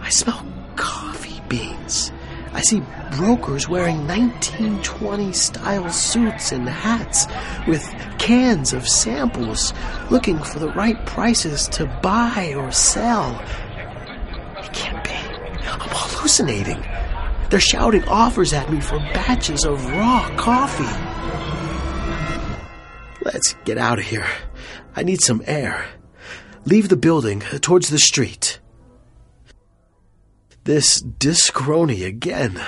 I 0.00 0.10
smell 0.10 0.46
coffee 0.76 1.40
beans. 1.48 2.12
I 2.56 2.62
see 2.62 2.82
brokers 3.18 3.68
wearing 3.68 4.06
1920 4.06 5.30
style 5.34 5.90
suits 5.90 6.52
and 6.52 6.66
hats 6.66 7.26
with 7.68 7.84
cans 8.18 8.72
of 8.72 8.88
samples 8.88 9.74
looking 10.10 10.38
for 10.38 10.58
the 10.58 10.70
right 10.70 11.04
prices 11.04 11.68
to 11.68 11.84
buy 12.02 12.54
or 12.56 12.72
sell 12.72 13.38
It 14.56 14.72
can't 14.72 15.04
be. 15.04 15.10
I'm 15.68 15.80
hallucinating. 15.82 16.82
They're 17.50 17.60
shouting 17.60 18.04
offers 18.08 18.54
at 18.54 18.72
me 18.72 18.80
for 18.80 19.00
batches 19.00 19.66
of 19.66 19.84
raw 19.90 20.34
coffee. 20.38 20.84
Let's 23.22 23.52
get 23.66 23.76
out 23.76 23.98
of 23.98 24.06
here. 24.06 24.26
I 24.96 25.02
need 25.02 25.20
some 25.20 25.42
air. 25.44 25.84
Leave 26.64 26.88
the 26.88 26.96
building 26.96 27.40
towards 27.40 27.90
the 27.90 27.98
street. 27.98 28.55
This 30.66 31.00
dischrony 31.00 32.02
again. 32.02 32.60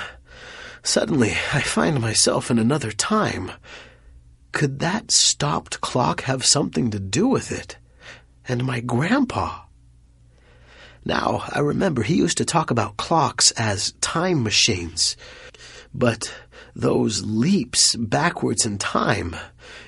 Suddenly, 0.83 1.31
I 1.53 1.59
find 1.59 1.99
myself 1.99 2.49
in 2.49 2.57
another 2.57 2.93
time. 2.93 3.51
Could 4.53 4.79
that 4.79 5.11
stopped 5.11 5.81
clock 5.81 6.21
have 6.21 6.45
something 6.45 6.91
to 6.91 6.99
do 6.99 7.27
with 7.27 7.51
it? 7.51 7.77
And 8.47 8.63
my 8.63 8.79
grandpa? 8.79 9.63
Now, 11.03 11.43
I 11.49 11.59
remember 11.59 12.01
he 12.01 12.15
used 12.15 12.37
to 12.37 12.45
talk 12.45 12.71
about 12.71 12.95
clocks 12.95 13.51
as 13.57 13.91
time 13.99 14.43
machines. 14.43 15.17
But 15.93 16.33
those 16.73 17.25
leaps 17.25 17.97
backwards 17.97 18.65
in 18.65 18.77
time, 18.77 19.35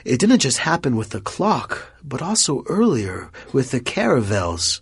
it 0.03 0.19
didn't 0.19 0.39
just 0.39 0.57
happen 0.57 0.97
with 0.97 1.11
the 1.11 1.21
clock, 1.21 1.93
but 2.03 2.21
also 2.21 2.65
earlier 2.67 3.31
with 3.53 3.71
the 3.71 3.79
caravels. 3.79 4.81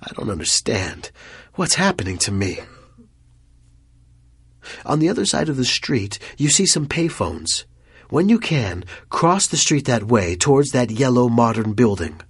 I 0.00 0.12
don't 0.14 0.30
understand. 0.30 1.10
What's 1.58 1.74
happening 1.74 2.18
to 2.18 2.30
me? 2.30 2.60
On 4.86 5.00
the 5.00 5.08
other 5.08 5.26
side 5.26 5.48
of 5.48 5.56
the 5.56 5.64
street, 5.64 6.20
you 6.36 6.50
see 6.50 6.66
some 6.66 6.86
payphones. 6.86 7.64
When 8.10 8.28
you 8.28 8.38
can, 8.38 8.84
cross 9.10 9.48
the 9.48 9.56
street 9.56 9.84
that 9.86 10.04
way 10.04 10.36
towards 10.36 10.70
that 10.70 10.92
yellow 10.92 11.28
modern 11.28 11.72
building. 11.72 12.20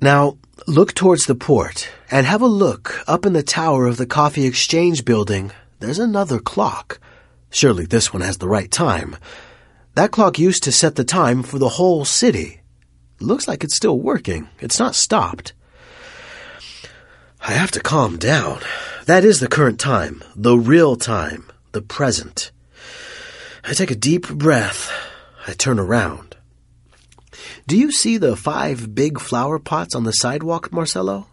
Now, 0.00 0.38
look 0.66 0.92
towards 0.92 1.26
the 1.26 1.36
port 1.36 1.88
and 2.10 2.26
have 2.26 2.42
a 2.42 2.46
look 2.46 3.04
up 3.06 3.24
in 3.24 3.34
the 3.34 3.44
tower 3.44 3.86
of 3.86 3.96
the 3.96 4.06
Coffee 4.06 4.44
Exchange 4.44 5.04
building. 5.04 5.52
There's 5.78 6.00
another 6.00 6.40
clock. 6.40 6.98
Surely 7.50 7.86
this 7.86 8.12
one 8.12 8.22
has 8.22 8.38
the 8.38 8.48
right 8.48 8.72
time. 8.72 9.16
That 9.94 10.10
clock 10.10 10.36
used 10.40 10.64
to 10.64 10.72
set 10.72 10.96
the 10.96 11.04
time 11.04 11.44
for 11.44 11.60
the 11.60 11.68
whole 11.78 12.04
city. 12.04 12.61
Looks 13.22 13.46
like 13.46 13.62
it's 13.62 13.76
still 13.76 14.00
working. 14.00 14.48
It's 14.58 14.80
not 14.80 14.96
stopped. 14.96 15.52
I 17.40 17.52
have 17.52 17.70
to 17.72 17.80
calm 17.80 18.18
down. 18.18 18.60
That 19.06 19.24
is 19.24 19.38
the 19.38 19.46
current 19.46 19.78
time, 19.78 20.24
the 20.34 20.58
real 20.58 20.96
time, 20.96 21.48
the 21.70 21.82
present. 21.82 22.50
I 23.62 23.74
take 23.74 23.92
a 23.92 23.96
deep 23.96 24.28
breath. 24.28 24.90
I 25.46 25.52
turn 25.52 25.78
around. 25.78 26.36
Do 27.68 27.78
you 27.78 27.92
see 27.92 28.16
the 28.16 28.34
five 28.34 28.92
big 28.92 29.20
flower 29.20 29.60
pots 29.60 29.94
on 29.94 30.02
the 30.02 30.12
sidewalk, 30.12 30.72
Marcelo? 30.72 31.28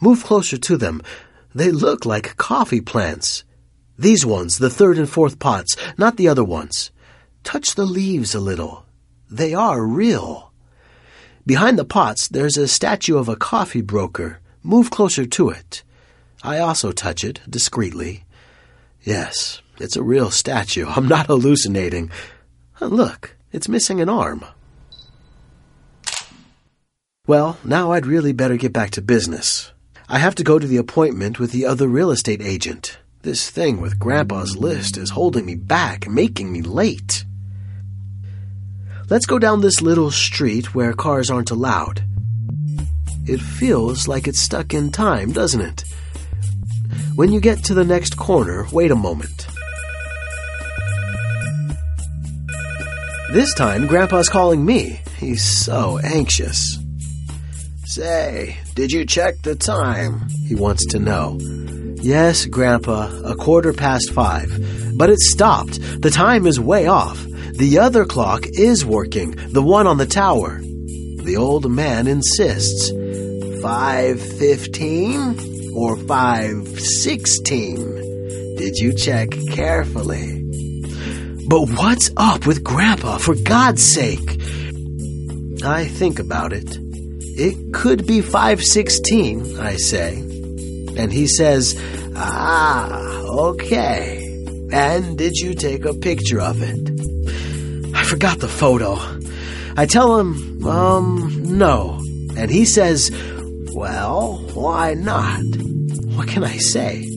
Move 0.00 0.24
closer 0.24 0.56
to 0.56 0.78
them. 0.78 1.02
They 1.54 1.70
look 1.70 2.06
like 2.06 2.38
coffee 2.38 2.80
plants. 2.80 3.44
These 3.98 4.24
ones, 4.24 4.56
the 4.56 4.70
third 4.70 4.96
and 4.96 5.08
fourth 5.08 5.38
pots, 5.38 5.76
not 5.98 6.16
the 6.16 6.28
other 6.28 6.44
ones. 6.44 6.90
Touch 7.44 7.74
the 7.74 7.84
leaves 7.84 8.34
a 8.34 8.40
little. 8.40 8.86
They 9.30 9.52
are 9.52 9.84
real. 9.84 10.49
Behind 11.50 11.76
the 11.76 11.84
pots, 11.84 12.28
there's 12.28 12.56
a 12.56 12.68
statue 12.68 13.18
of 13.18 13.28
a 13.28 13.34
coffee 13.34 13.80
broker. 13.80 14.38
Move 14.62 14.88
closer 14.88 15.26
to 15.26 15.48
it. 15.48 15.82
I 16.44 16.60
also 16.60 16.92
touch 16.92 17.24
it, 17.24 17.40
discreetly. 17.50 18.22
Yes, 19.02 19.60
it's 19.80 19.96
a 19.96 20.02
real 20.04 20.30
statue. 20.30 20.86
I'm 20.86 21.08
not 21.08 21.26
hallucinating. 21.26 22.12
Uh, 22.80 22.86
look, 22.86 23.36
it's 23.50 23.68
missing 23.68 24.00
an 24.00 24.08
arm. 24.08 24.44
Well, 27.26 27.58
now 27.64 27.90
I'd 27.90 28.06
really 28.06 28.32
better 28.32 28.56
get 28.56 28.72
back 28.72 28.92
to 28.92 29.02
business. 29.02 29.72
I 30.08 30.20
have 30.20 30.36
to 30.36 30.44
go 30.44 30.60
to 30.60 30.68
the 30.68 30.76
appointment 30.76 31.40
with 31.40 31.50
the 31.50 31.66
other 31.66 31.88
real 31.88 32.12
estate 32.12 32.42
agent. 32.42 33.00
This 33.22 33.50
thing 33.50 33.80
with 33.80 33.98
Grandpa's 33.98 34.56
list 34.56 34.96
is 34.96 35.10
holding 35.10 35.46
me 35.46 35.56
back, 35.56 36.08
making 36.08 36.52
me 36.52 36.62
late. 36.62 37.24
Let's 39.10 39.26
go 39.26 39.40
down 39.40 39.60
this 39.60 39.82
little 39.82 40.12
street 40.12 40.72
where 40.72 40.92
cars 40.92 41.30
aren't 41.30 41.50
allowed. 41.50 42.04
It 43.26 43.40
feels 43.40 44.06
like 44.06 44.28
it's 44.28 44.38
stuck 44.38 44.72
in 44.72 44.92
time, 44.92 45.32
doesn't 45.32 45.60
it? 45.60 45.84
When 47.16 47.32
you 47.32 47.40
get 47.40 47.64
to 47.64 47.74
the 47.74 47.84
next 47.84 48.16
corner, 48.16 48.66
wait 48.70 48.92
a 48.92 48.94
moment. 48.94 49.48
This 53.32 53.52
time, 53.54 53.88
Grandpa's 53.88 54.28
calling 54.28 54.64
me. 54.64 55.00
He's 55.18 55.42
so 55.42 55.98
anxious. 55.98 56.78
Say, 57.86 58.58
did 58.76 58.92
you 58.92 59.04
check 59.04 59.42
the 59.42 59.56
time? 59.56 60.28
He 60.46 60.54
wants 60.54 60.86
to 60.86 61.00
know. 61.00 61.36
Yes, 62.00 62.46
Grandpa, 62.46 63.10
a 63.24 63.34
quarter 63.34 63.72
past 63.72 64.12
five. 64.12 64.50
But 64.96 65.10
it 65.10 65.18
stopped. 65.18 65.80
The 66.00 66.10
time 66.10 66.46
is 66.46 66.60
way 66.60 66.86
off. 66.86 67.26
The 67.60 67.78
other 67.78 68.06
clock 68.06 68.46
is 68.54 68.86
working, 68.86 69.32
the 69.50 69.60
one 69.60 69.86
on 69.86 69.98
the 69.98 70.06
tower. 70.06 70.60
The 70.62 71.36
old 71.36 71.70
man 71.70 72.06
insists. 72.06 72.90
Five 73.60 74.18
fifteen 74.18 75.70
or 75.74 75.98
five 75.98 76.80
sixteen? 76.80 77.76
Did 78.56 78.78
you 78.78 78.94
check 78.96 79.28
carefully? 79.50 80.42
But 81.48 81.68
what's 81.68 82.10
up 82.16 82.46
with 82.46 82.64
Grandpa, 82.64 83.18
for 83.18 83.34
God's 83.34 83.82
sake? 83.82 84.40
I 85.62 85.84
think 85.84 86.18
about 86.18 86.54
it. 86.54 86.78
It 86.78 87.74
could 87.74 88.06
be 88.06 88.22
516, 88.22 89.58
I 89.58 89.76
say. 89.76 90.14
And 90.16 91.12
he 91.12 91.26
says, 91.26 91.78
Ah, 92.16 93.20
okay. 93.50 94.46
And 94.72 95.18
did 95.18 95.36
you 95.36 95.52
take 95.52 95.84
a 95.84 95.92
picture 95.92 96.40
of 96.40 96.62
it? 96.62 96.99
Forgot 98.10 98.40
the 98.40 98.48
photo. 98.48 98.98
I 99.76 99.86
tell 99.86 100.18
him, 100.18 100.66
um, 100.66 101.56
no. 101.56 102.00
And 102.36 102.50
he 102.50 102.64
says, 102.64 103.08
well, 103.72 104.38
why 104.52 104.94
not? 104.94 105.40
What 106.16 106.26
can 106.26 106.42
I 106.42 106.56
say? 106.56 107.08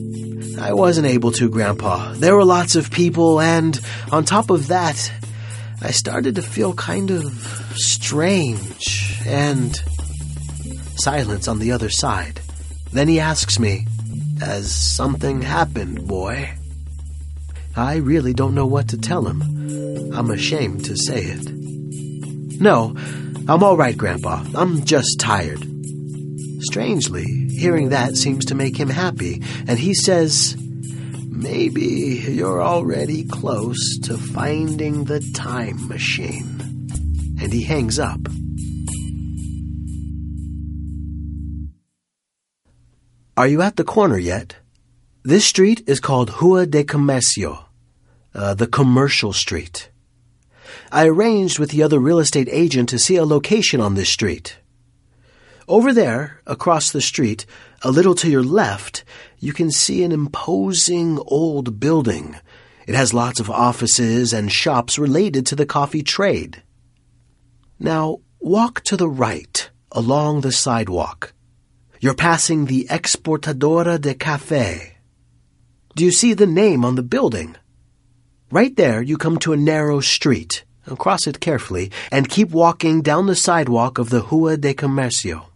I 0.56 0.72
wasn't 0.72 1.08
able 1.08 1.32
to, 1.32 1.50
Grandpa. 1.50 2.12
There 2.12 2.36
were 2.36 2.44
lots 2.44 2.76
of 2.76 2.92
people, 2.92 3.40
and 3.40 3.78
on 4.12 4.24
top 4.24 4.50
of 4.50 4.68
that, 4.68 5.12
I 5.82 5.90
started 5.90 6.36
to 6.36 6.42
feel 6.42 6.72
kind 6.74 7.10
of 7.10 7.24
strange 7.74 9.18
and 9.26 9.74
silence 10.94 11.48
on 11.48 11.58
the 11.58 11.72
other 11.72 11.90
side. 11.90 12.40
Then 12.92 13.08
he 13.08 13.18
asks 13.18 13.58
me, 13.58 13.88
Has 14.38 14.70
something 14.70 15.42
happened, 15.42 16.06
boy? 16.06 16.54
I 17.74 17.96
really 17.96 18.32
don't 18.32 18.54
know 18.54 18.66
what 18.66 18.90
to 18.90 18.96
tell 18.96 19.26
him. 19.26 19.83
I'm 20.14 20.30
ashamed 20.30 20.84
to 20.86 20.96
say 20.96 21.22
it. 21.24 22.60
No, 22.60 22.94
I'm 23.48 23.62
all 23.62 23.76
right, 23.76 23.96
Grandpa. 23.96 24.44
I'm 24.54 24.84
just 24.84 25.18
tired. 25.18 25.62
Strangely, 26.60 27.24
hearing 27.50 27.90
that 27.90 28.16
seems 28.16 28.46
to 28.46 28.54
make 28.54 28.76
him 28.76 28.88
happy, 28.88 29.42
and 29.66 29.78
he 29.78 29.92
says, 29.92 30.56
Maybe 30.58 32.22
you're 32.28 32.62
already 32.62 33.24
close 33.24 33.98
to 34.04 34.16
finding 34.16 35.04
the 35.04 35.20
time 35.34 35.88
machine. 35.88 36.60
And 37.40 37.52
he 37.52 37.64
hangs 37.64 37.98
up. 37.98 38.20
Are 43.36 43.48
you 43.48 43.62
at 43.62 43.76
the 43.76 43.84
corner 43.84 44.16
yet? 44.16 44.56
This 45.24 45.44
street 45.44 45.82
is 45.88 45.98
called 45.98 46.40
Rua 46.40 46.66
de 46.66 46.84
Comercio, 46.84 47.64
uh, 48.32 48.54
the 48.54 48.68
commercial 48.68 49.32
street. 49.32 49.90
I 50.92 51.06
arranged 51.06 51.58
with 51.58 51.70
the 51.70 51.82
other 51.82 51.98
real 51.98 52.18
estate 52.18 52.48
agent 52.50 52.88
to 52.90 52.98
see 52.98 53.16
a 53.16 53.24
location 53.24 53.80
on 53.80 53.94
this 53.94 54.08
street. 54.08 54.58
Over 55.66 55.92
there, 55.92 56.40
across 56.46 56.90
the 56.90 57.00
street, 57.00 57.46
a 57.82 57.90
little 57.90 58.14
to 58.16 58.30
your 58.30 58.42
left, 58.42 59.04
you 59.38 59.52
can 59.52 59.70
see 59.70 60.02
an 60.04 60.12
imposing 60.12 61.18
old 61.26 61.80
building. 61.80 62.36
It 62.86 62.94
has 62.94 63.14
lots 63.14 63.40
of 63.40 63.50
offices 63.50 64.32
and 64.34 64.52
shops 64.52 64.98
related 64.98 65.46
to 65.46 65.56
the 65.56 65.66
coffee 65.66 66.02
trade. 66.02 66.62
Now, 67.78 68.20
walk 68.40 68.82
to 68.84 68.96
the 68.96 69.08
right, 69.08 69.70
along 69.90 70.42
the 70.42 70.52
sidewalk. 70.52 71.32
You're 71.98 72.14
passing 72.14 72.66
the 72.66 72.86
Exportadora 72.90 73.98
de 73.98 74.14
Café. 74.14 74.92
Do 75.96 76.04
you 76.04 76.10
see 76.10 76.34
the 76.34 76.46
name 76.46 76.84
on 76.84 76.96
the 76.96 77.02
building? 77.02 77.56
Right 78.50 78.76
there, 78.76 79.00
you 79.00 79.16
come 79.16 79.38
to 79.38 79.54
a 79.54 79.56
narrow 79.56 80.00
street. 80.00 80.64
Cross 80.98 81.26
it 81.26 81.40
carefully 81.40 81.90
and 82.10 82.28
keep 82.28 82.50
walking 82.50 83.00
down 83.00 83.26
the 83.26 83.34
sidewalk 83.34 83.98
of 83.98 84.10
the 84.10 84.22
Rua 84.22 84.56
de 84.56 84.74
Comercio. 84.74 85.46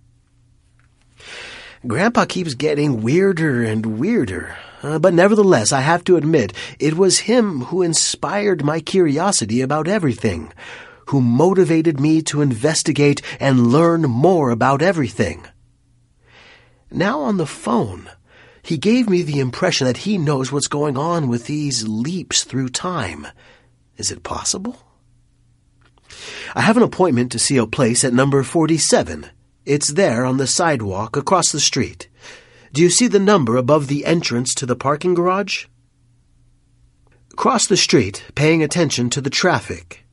Grandpa 1.86 2.24
keeps 2.24 2.54
getting 2.54 3.02
weirder 3.02 3.62
and 3.62 3.98
weirder. 3.98 4.56
Uh, 4.82 4.98
but 4.98 5.14
nevertheless, 5.14 5.72
I 5.72 5.80
have 5.80 6.04
to 6.04 6.16
admit, 6.16 6.52
it 6.78 6.96
was 6.96 7.20
him 7.20 7.62
who 7.62 7.82
inspired 7.82 8.64
my 8.64 8.80
curiosity 8.80 9.60
about 9.60 9.88
everything, 9.88 10.52
who 11.06 11.20
motivated 11.20 12.00
me 12.00 12.22
to 12.22 12.42
investigate 12.42 13.20
and 13.40 13.72
learn 13.72 14.02
more 14.02 14.50
about 14.50 14.82
everything. 14.82 15.46
Now 16.90 17.20
on 17.20 17.36
the 17.36 17.46
phone, 17.46 18.08
he 18.62 18.78
gave 18.78 19.08
me 19.08 19.22
the 19.22 19.40
impression 19.40 19.86
that 19.86 19.98
he 19.98 20.18
knows 20.18 20.52
what's 20.52 20.68
going 20.68 20.96
on 20.96 21.28
with 21.28 21.46
these 21.46 21.86
leaps 21.86 22.44
through 22.44 22.70
time. 22.70 23.26
Is 23.96 24.10
it 24.10 24.22
possible? 24.22 24.87
I 26.54 26.60
have 26.62 26.76
an 26.76 26.82
appointment 26.82 27.32
to 27.32 27.38
see 27.38 27.56
a 27.56 27.66
place 27.66 28.04
at 28.04 28.12
number 28.12 28.42
47. 28.42 29.26
It's 29.64 29.88
there 29.88 30.24
on 30.24 30.38
the 30.38 30.46
sidewalk 30.46 31.16
across 31.16 31.52
the 31.52 31.60
street. 31.60 32.08
Do 32.72 32.82
you 32.82 32.90
see 32.90 33.06
the 33.06 33.18
number 33.18 33.56
above 33.56 33.86
the 33.86 34.04
entrance 34.04 34.54
to 34.54 34.66
the 34.66 34.76
parking 34.76 35.14
garage? 35.14 35.66
Cross 37.36 37.68
the 37.68 37.76
street, 37.76 38.24
paying 38.34 38.62
attention 38.62 39.10
to 39.10 39.20
the 39.20 39.30
traffic. 39.30 40.04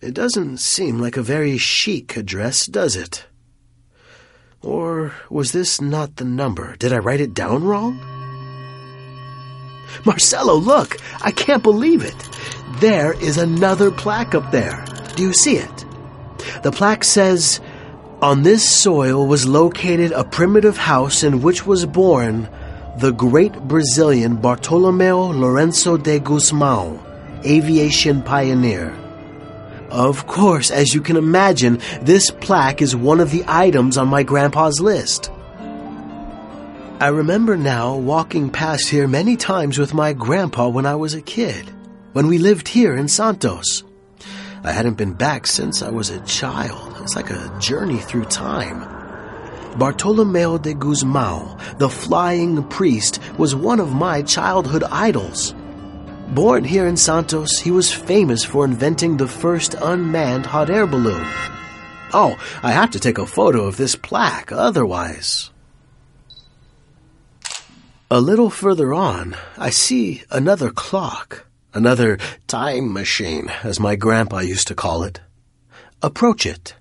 It 0.00 0.14
doesn't 0.14 0.58
seem 0.58 0.98
like 0.98 1.16
a 1.16 1.22
very 1.22 1.58
chic 1.58 2.16
address, 2.16 2.66
does 2.66 2.96
it? 2.96 3.26
Or 4.62 5.12
was 5.30 5.52
this 5.52 5.80
not 5.80 6.16
the 6.16 6.24
number? 6.24 6.76
Did 6.76 6.92
I 6.92 6.98
write 6.98 7.20
it 7.20 7.34
down 7.34 7.64
wrong? 7.64 7.98
Marcelo, 10.04 10.54
look! 10.54 10.96
I 11.22 11.30
can't 11.30 11.62
believe 11.62 12.02
it! 12.02 12.28
There 12.80 13.12
is 13.12 13.38
another 13.38 13.90
plaque 13.90 14.34
up 14.34 14.50
there. 14.50 14.84
Do 15.16 15.22
you 15.22 15.32
see 15.32 15.56
it? 15.56 15.84
The 16.62 16.72
plaque 16.72 17.04
says, 17.04 17.60
On 18.20 18.42
this 18.42 18.68
soil 18.68 19.26
was 19.26 19.46
located 19.46 20.12
a 20.12 20.24
primitive 20.24 20.76
house 20.76 21.22
in 21.22 21.42
which 21.42 21.66
was 21.66 21.86
born 21.86 22.48
the 22.98 23.12
great 23.12 23.52
Brazilian 23.68 24.36
Bartolomeu 24.36 25.32
Lourenço 25.32 26.02
de 26.02 26.20
Gusmão, 26.20 27.00
aviation 27.44 28.22
pioneer. 28.22 28.92
Of 29.90 30.26
course, 30.26 30.70
as 30.70 30.94
you 30.94 31.02
can 31.02 31.16
imagine, 31.16 31.80
this 32.00 32.30
plaque 32.30 32.80
is 32.80 32.96
one 32.96 33.20
of 33.20 33.30
the 33.30 33.44
items 33.46 33.98
on 33.98 34.08
my 34.08 34.22
grandpa's 34.22 34.80
list. 34.80 35.30
I 37.00 37.08
remember 37.08 37.56
now 37.56 37.96
walking 37.96 38.48
past 38.48 38.88
here 38.88 39.08
many 39.08 39.36
times 39.36 39.78
with 39.78 39.92
my 39.92 40.12
grandpa 40.12 40.68
when 40.68 40.86
I 40.86 40.94
was 40.94 41.14
a 41.14 41.20
kid, 41.20 41.70
when 42.12 42.28
we 42.28 42.38
lived 42.38 42.68
here 42.68 42.94
in 42.94 43.08
Santos. 43.08 43.82
I 44.64 44.70
hadn't 44.70 44.94
been 44.94 45.14
back 45.14 45.46
since 45.46 45.82
I 45.82 45.90
was 45.90 46.10
a 46.10 46.20
child. 46.20 46.96
It's 47.00 47.16
like 47.16 47.30
a 47.30 47.56
journey 47.58 47.98
through 47.98 48.26
time. 48.26 48.80
Bartolomeu 49.76 50.62
de 50.62 50.74
Gusmão, 50.74 51.58
the 51.78 51.88
flying 51.88 52.62
priest, 52.68 53.18
was 53.38 53.54
one 53.54 53.80
of 53.80 53.92
my 53.92 54.22
childhood 54.22 54.84
idols. 54.84 55.54
Born 56.28 56.62
here 56.62 56.86
in 56.86 56.96
Santos, 56.96 57.58
he 57.58 57.70
was 57.70 57.92
famous 57.92 58.44
for 58.44 58.64
inventing 58.64 59.16
the 59.16 59.26
first 59.26 59.74
unmanned 59.74 60.46
hot 60.46 60.70
air 60.70 60.86
balloon. 60.86 61.26
Oh, 62.12 62.38
I 62.62 62.72
have 62.72 62.90
to 62.92 63.00
take 63.00 63.18
a 63.18 63.26
photo 63.26 63.64
of 63.64 63.76
this 63.76 63.96
plaque, 63.96 64.52
otherwise. 64.52 65.50
A 68.10 68.20
little 68.20 68.50
further 68.50 68.92
on, 68.92 69.34
I 69.56 69.70
see 69.70 70.22
another 70.30 70.70
clock, 70.70 71.46
another 71.74 72.18
time 72.46 72.92
machine, 72.92 73.50
as 73.62 73.80
my 73.80 73.96
grandpa 73.96 74.40
used 74.40 74.68
to 74.68 74.74
call 74.74 75.02
it. 75.02 75.20
Approach 76.02 76.46
it. 76.46 76.74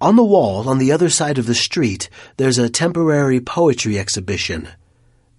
On 0.00 0.16
the 0.16 0.24
wall 0.24 0.68
on 0.68 0.78
the 0.78 0.92
other 0.92 1.10
side 1.10 1.38
of 1.38 1.46
the 1.46 1.54
street, 1.54 2.08
there's 2.38 2.58
a 2.58 2.70
temporary 2.70 3.40
poetry 3.40 3.98
exhibition. 3.98 4.68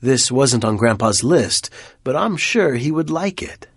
This 0.02 0.32
wasn't 0.32 0.66
on 0.66 0.78
Grandpa's 0.78 1.24
list, 1.24 1.70
but 2.04 2.16
I'm 2.16 2.38
sure 2.38 2.76
he 2.76 2.92
would 2.92 3.10
like 3.10 3.42
it. 3.42 3.68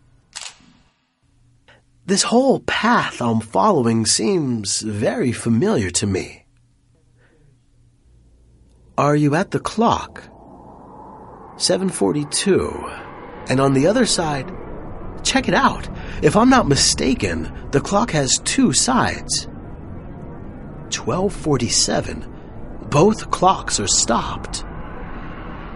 This 2.07 2.25
whole 2.25 2.61
path 2.61 3.23
I'm 3.23 3.41
following 3.41 4.05
seems 4.05 4.81
very 4.81 5.33
familiar 5.33 5.91
to 5.91 6.07
me. 6.07 6.45
Are 8.99 9.17
you 9.17 9.35
at 9.35 9.51
the 9.53 9.59
clock? 9.59 10.23
742. 11.57 13.04
And 13.49 13.61
on 13.61 13.75
the 13.75 13.87
other 13.87 14.07
side, 14.07 14.51
check 15.23 15.49
it 15.49 15.55
out. 15.55 15.89
If 16.23 16.37
I'm 16.37 16.51
not 16.51 16.69
mistaken, 16.69 17.53
the 17.71 17.81
clock 17.81 18.11
has 18.13 18.41
two 18.45 18.73
sides. 18.73 19.47
1247. 20.97 22.31
Both 22.91 23.31
clocks 23.31 23.81
are 23.81 23.87
stopped. 23.87 24.65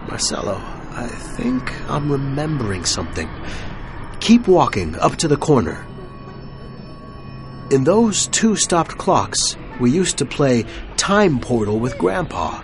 Marcelo, 0.07 0.55
I 0.91 1.07
think 1.07 1.71
I'm 1.89 2.11
remembering 2.11 2.85
something. 2.85 3.29
Keep 4.19 4.47
walking 4.47 4.95
up 4.95 5.17
to 5.17 5.27
the 5.27 5.37
corner. 5.37 5.85
In 7.71 7.83
those 7.83 8.27
two 8.27 8.55
stopped 8.55 8.97
clocks, 8.97 9.55
we 9.79 9.91
used 9.91 10.17
to 10.17 10.25
play 10.25 10.65
Time 10.97 11.39
Portal 11.39 11.79
with 11.79 11.97
Grandpa. 11.97 12.63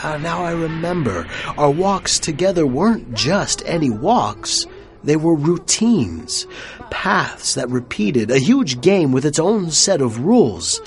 Uh, 0.00 0.16
now 0.18 0.44
I 0.44 0.52
remember, 0.52 1.26
our 1.56 1.70
walks 1.70 2.20
together 2.20 2.64
weren't 2.64 3.14
just 3.14 3.62
any 3.66 3.90
walks. 3.90 4.64
They 5.02 5.16
were 5.16 5.34
routines, 5.34 6.46
paths 6.90 7.54
that 7.54 7.68
repeated, 7.68 8.30
a 8.30 8.38
huge 8.38 8.80
game 8.80 9.10
with 9.10 9.26
its 9.26 9.40
own 9.40 9.72
set 9.72 10.00
of 10.00 10.20
rules. 10.20 10.80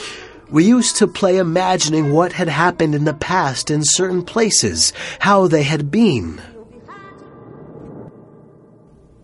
We 0.49 0.63
used 0.63 0.95
to 0.97 1.07
play 1.07 1.37
imagining 1.37 2.13
what 2.13 2.31
had 2.33 2.47
happened 2.47 2.95
in 2.95 3.03
the 3.03 3.13
past 3.13 3.69
in 3.69 3.81
certain 3.83 4.23
places, 4.23 4.93
how 5.19 5.47
they 5.47 5.63
had 5.63 5.91
been. 5.91 6.41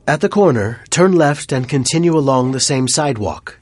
At 0.06 0.19
the 0.21 0.30
corner, 0.30 0.82
turn 0.89 1.13
left 1.13 1.52
and 1.54 1.67
continue 1.67 2.17
along 2.17 2.52
the 2.52 2.60
same 2.60 2.88
sidewalk. 2.89 3.60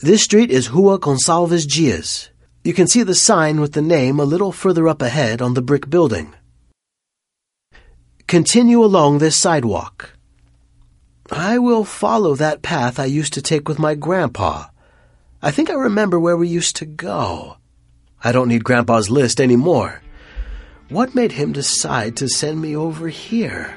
This 0.00 0.22
street 0.22 0.50
is 0.50 0.70
Rua 0.70 0.98
Gonçalves 0.98 1.66
Dias. 1.66 2.30
You 2.64 2.74
can 2.74 2.86
see 2.86 3.02
the 3.02 3.14
sign 3.14 3.60
with 3.60 3.72
the 3.72 3.82
name 3.82 4.18
a 4.18 4.24
little 4.24 4.52
further 4.52 4.88
up 4.88 5.00
ahead 5.00 5.40
on 5.40 5.54
the 5.54 5.62
brick 5.62 5.88
building. 5.88 6.34
Continue 8.26 8.84
along 8.84 9.18
this 9.18 9.36
sidewalk. 9.36 10.12
I 11.30 11.58
will 11.58 11.84
follow 11.84 12.34
that 12.34 12.62
path 12.62 12.98
I 12.98 13.04
used 13.04 13.34
to 13.34 13.42
take 13.42 13.68
with 13.68 13.78
my 13.78 13.94
grandpa. 13.94 14.66
I 15.40 15.50
think 15.50 15.70
I 15.70 15.74
remember 15.74 16.18
where 16.18 16.36
we 16.36 16.48
used 16.48 16.76
to 16.76 16.86
go. 16.86 17.56
I 18.22 18.32
don't 18.32 18.48
need 18.48 18.64
Grandpa's 18.64 19.08
list 19.08 19.40
anymore. 19.40 20.02
What 20.88 21.14
made 21.14 21.32
him 21.32 21.52
decide 21.52 22.16
to 22.16 22.28
send 22.28 22.60
me 22.60 22.74
over 22.74 23.08
here? 23.08 23.76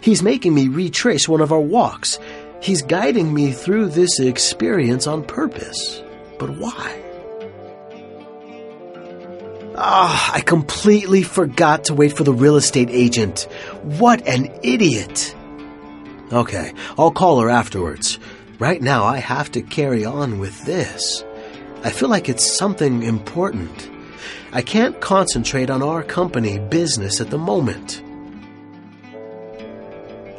He's 0.00 0.22
making 0.22 0.54
me 0.54 0.68
retrace 0.68 1.28
one 1.28 1.40
of 1.40 1.52
our 1.52 1.60
walks. 1.60 2.18
He's 2.62 2.82
guiding 2.82 3.34
me 3.34 3.52
through 3.52 3.90
this 3.90 4.18
experience 4.18 5.06
on 5.06 5.24
purpose. 5.24 6.02
But 6.38 6.50
why? 6.50 7.05
Ah, 9.78 10.32
I 10.32 10.40
completely 10.40 11.22
forgot 11.22 11.84
to 11.84 11.94
wait 11.94 12.16
for 12.16 12.24
the 12.24 12.32
real 12.32 12.56
estate 12.56 12.88
agent. 12.90 13.46
What 13.82 14.26
an 14.26 14.50
idiot! 14.62 15.34
Okay, 16.32 16.72
I'll 16.96 17.10
call 17.10 17.40
her 17.40 17.50
afterwards. 17.50 18.18
Right 18.58 18.80
now, 18.80 19.04
I 19.04 19.18
have 19.18 19.52
to 19.52 19.60
carry 19.60 20.04
on 20.04 20.38
with 20.38 20.64
this. 20.64 21.22
I 21.84 21.90
feel 21.90 22.08
like 22.08 22.30
it's 22.30 22.56
something 22.56 23.02
important. 23.02 23.90
I 24.50 24.62
can't 24.62 24.98
concentrate 25.02 25.68
on 25.68 25.82
our 25.82 26.02
company 26.02 26.58
business 26.58 27.20
at 27.20 27.28
the 27.28 27.38
moment. 27.38 28.02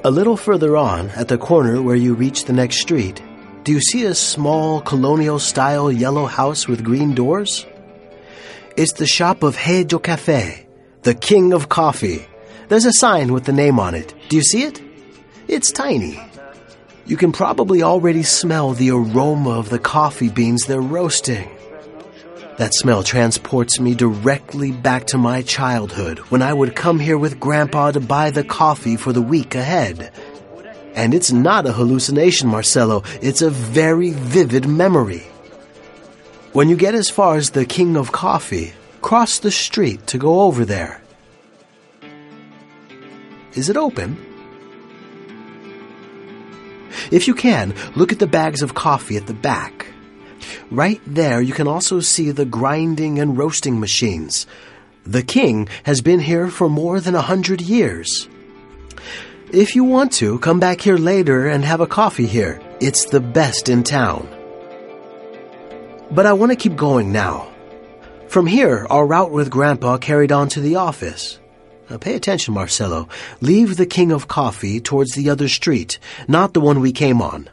A 0.04 0.10
little 0.10 0.36
further 0.36 0.76
on, 0.76 1.12
at 1.12 1.28
the 1.28 1.38
corner 1.38 1.80
where 1.80 1.96
you 1.96 2.16
reach 2.16 2.46
the 2.46 2.54
next 2.54 2.82
street, 2.82 3.22
do 3.64 3.72
you 3.72 3.82
see 3.82 4.06
a 4.06 4.16
small 4.16 4.82
colonial 4.82 5.38
style 5.38 5.92
yellow 5.92 6.26
house 6.26 6.68
with 6.68 6.84
green 6.84 7.14
doors? 7.14 7.68
It's 8.78 8.94
the 8.94 9.08
shop 9.08 9.42
of 9.42 9.58
Rei 9.66 9.84
do 9.84 9.98
Café, 9.98 10.68
the 11.02 11.16
king 11.16 11.52
of 11.52 11.68
coffee. 11.68 12.28
There's 12.68 12.86
a 12.86 12.94
sign 12.94 13.34
with 13.34 13.46
the 13.46 13.52
name 13.52 13.80
on 13.80 13.96
it. 13.96 14.14
Do 14.30 14.36
you 14.36 14.44
see 14.44 14.62
it? 14.66 14.80
It's 15.48 15.72
tiny. 15.72 16.22
You 17.08 17.18
can 17.18 17.32
probably 17.32 17.82
already 17.82 18.22
smell 18.22 18.74
the 18.74 18.92
aroma 18.92 19.50
of 19.50 19.72
the 19.72 19.80
coffee 19.80 20.30
beans 20.30 20.66
they're 20.66 20.80
roasting. 20.80 21.50
That 22.60 22.76
smell 22.76 23.02
transports 23.02 23.80
me 23.80 23.96
directly 23.96 24.72
back 24.72 25.08
to 25.08 25.18
my 25.18 25.42
childhood 25.42 26.20
when 26.30 26.44
I 26.44 26.54
would 26.54 26.76
come 26.76 27.00
here 27.00 27.18
with 27.18 27.40
Grandpa 27.40 27.94
to 27.94 28.00
buy 28.00 28.30
the 28.30 28.44
coffee 28.44 28.96
for 28.96 29.12
the 29.12 29.24
week 29.24 29.56
ahead. 29.56 30.12
And 30.94 31.16
it's 31.16 31.32
not 31.32 31.66
a 31.66 31.72
hallucination, 31.72 32.48
Marcelo. 32.48 33.02
It's 33.24 33.42
a 33.42 33.50
very 33.50 34.12
vivid 34.12 34.68
memory. 34.68 35.26
When 36.54 36.70
you 36.70 36.76
get 36.76 36.96
as 36.96 37.10
far 37.10 37.36
as 37.36 37.52
the 37.52 37.66
King 37.66 37.98
of 37.98 38.12
Coffee, 38.12 38.74
cross 39.02 39.40
the 39.40 39.52
street 39.52 40.08
to 40.08 40.18
go 40.18 40.42
over 40.42 40.66
there. 40.66 41.02
Is 43.54 43.70
it 43.70 43.78
open? 43.78 44.18
If 47.12 47.28
you 47.28 47.36
can, 47.36 47.74
look 47.96 48.12
at 48.12 48.20
the 48.20 48.28
bags 48.28 48.62
of 48.62 48.74
coffee 48.74 49.18
at 49.18 49.28
the 49.28 49.34
back. 49.34 49.88
Right 50.72 51.02
there, 51.06 51.42
you 51.42 51.54
can 51.54 51.68
also 51.68 52.00
see 52.00 52.32
the 52.32 52.46
grinding 52.46 53.20
and 53.20 53.38
roasting 53.38 53.80
machines. 53.80 54.48
The 55.06 55.24
king 55.24 55.70
has 55.84 56.02
been 56.02 56.20
here 56.20 56.50
for 56.50 56.70
more 56.70 57.00
than 57.00 57.16
a 57.16 57.22
hundred 57.22 57.62
years. 57.62 58.28
If 59.52 59.76
you 59.76 59.84
want 59.84 60.12
to, 60.14 60.40
come 60.40 60.60
back 60.60 60.82
here 60.82 60.98
later 60.98 61.48
and 61.48 61.64
have 61.64 61.80
a 61.80 61.88
coffee 61.88 62.28
here. 62.28 62.62
It's 62.82 63.06
the 63.06 63.22
best 63.22 63.70
in 63.70 63.84
town. 63.84 64.37
But 66.10 66.26
I 66.26 66.34
want 66.34 66.52
to 66.52 66.56
keep 66.56 66.76
going 66.76 67.12
now. 67.12 67.52
From 68.28 68.48
here, 68.48 68.88
our 68.90 69.06
route 69.06 69.32
with 69.32 69.50
Grandpa 69.50 69.98
carried 69.98 70.32
on 70.32 70.50
to 70.50 70.62
the 70.62 70.76
office. 70.76 71.40
Now 71.90 71.98
pay 71.98 72.16
attention, 72.16 72.54
Marcelo. 72.54 73.08
Leave 73.40 73.78
the 73.78 73.86
King 73.86 74.12
of 74.12 74.28
Coffee 74.28 74.80
towards 74.80 75.14
the 75.14 75.30
other 75.30 75.48
street, 75.48 76.00
not 76.28 76.54
the 76.54 76.62
one 76.62 76.80
we 76.80 76.92
came 76.92 77.22
on. 77.22 77.50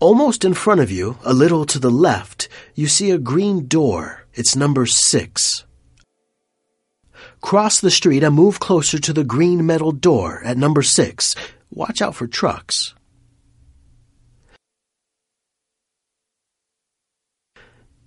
Almost 0.00 0.44
in 0.44 0.54
front 0.54 0.80
of 0.80 0.90
you, 0.90 1.18
a 1.24 1.32
little 1.32 1.64
to 1.66 1.78
the 1.78 1.90
left, 1.90 2.48
you 2.74 2.88
see 2.88 3.10
a 3.10 3.18
green 3.18 3.66
door. 3.66 4.26
It's 4.34 4.56
number 4.56 4.86
six. 4.86 5.64
Cross 7.40 7.80
the 7.80 7.90
street 7.90 8.24
and 8.24 8.34
move 8.34 8.58
closer 8.58 8.98
to 8.98 9.12
the 9.12 9.24
green 9.24 9.66
metal 9.66 9.92
door 9.92 10.42
at 10.44 10.56
number 10.56 10.82
six. 10.82 11.34
Watch 11.70 12.02
out 12.02 12.14
for 12.14 12.26
trucks. 12.26 12.93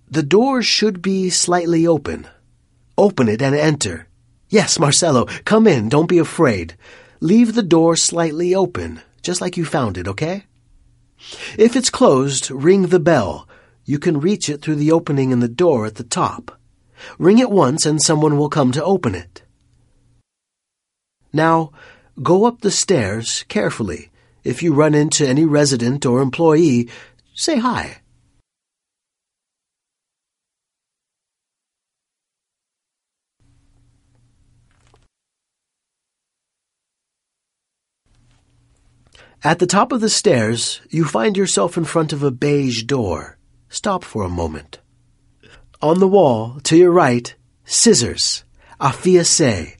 The 0.10 0.24
door 0.24 0.62
should 0.62 1.02
be 1.02 1.30
slightly 1.30 1.86
open. 1.86 2.28
Open 2.98 3.28
it 3.28 3.41
and 3.41 3.54
enter. 3.54 4.08
Yes, 4.50 4.80
Marcelo, 4.80 5.26
come 5.43 5.67
in. 5.67 5.89
Don't 5.89 6.08
be 6.08 6.17
afraid. 6.17 6.76
Leave 7.20 7.54
the 7.54 7.63
door 7.63 7.96
slightly 7.96 8.56
open, 8.56 9.02
just 9.22 9.41
like 9.41 9.58
you 9.58 9.65
found 9.65 9.98
it, 9.98 10.08
okay? 10.08 10.46
If 11.58 11.76
it's 11.76 11.89
closed, 11.89 12.50
ring 12.50 12.84
the 12.84 13.00
bell. 13.00 13.48
You 13.84 14.00
can 14.00 14.20
reach 14.20 14.50
it 14.50 14.62
through 14.62 14.76
the 14.76 14.91
opening 14.91 15.32
in 15.32 15.39
the 15.39 15.48
door 15.48 15.86
at 15.86 15.96
the 15.96 16.04
top. 16.04 16.58
Ring 17.17 17.39
it 17.39 17.50
once 17.50 17.86
and 17.86 18.02
someone 18.02 18.38
will 18.38 18.50
come 18.50 18.72
to 18.72 18.84
open 18.84 19.13
it. 19.15 19.43
Now, 21.34 21.72
go 22.24 22.46
up 22.46 22.62
the 22.62 22.72
stairs 22.72 23.43
carefully. 23.48 24.10
If 24.43 24.63
you 24.63 24.74
run 24.74 24.96
into 24.96 25.28
any 25.28 25.46
resident 25.46 26.06
or 26.06 26.22
employee, 26.22 26.89
say 27.34 27.58
hi. 27.58 27.98
At 39.43 39.60
the 39.60 39.67
top 39.67 39.91
of 39.91 40.02
the 40.02 40.10
stairs, 40.10 40.82
you 40.89 41.06
find 41.06 41.38
yourself 41.38 41.78
in 41.78 41.86
front 41.86 42.12
of 42.12 42.23
a 42.23 42.32
beige 42.32 42.84
door. 42.84 43.38
Stop 43.69 44.04
for 44.04 44.23
a 44.23 44.30
moment. 44.30 44.80
On 45.82 46.00
the 46.00 46.08
wall, 46.08 46.60
to 46.63 46.76
your 46.76 46.91
right, 46.91 47.36
scissors. 47.63 48.43
Afia-se. 48.82 49.78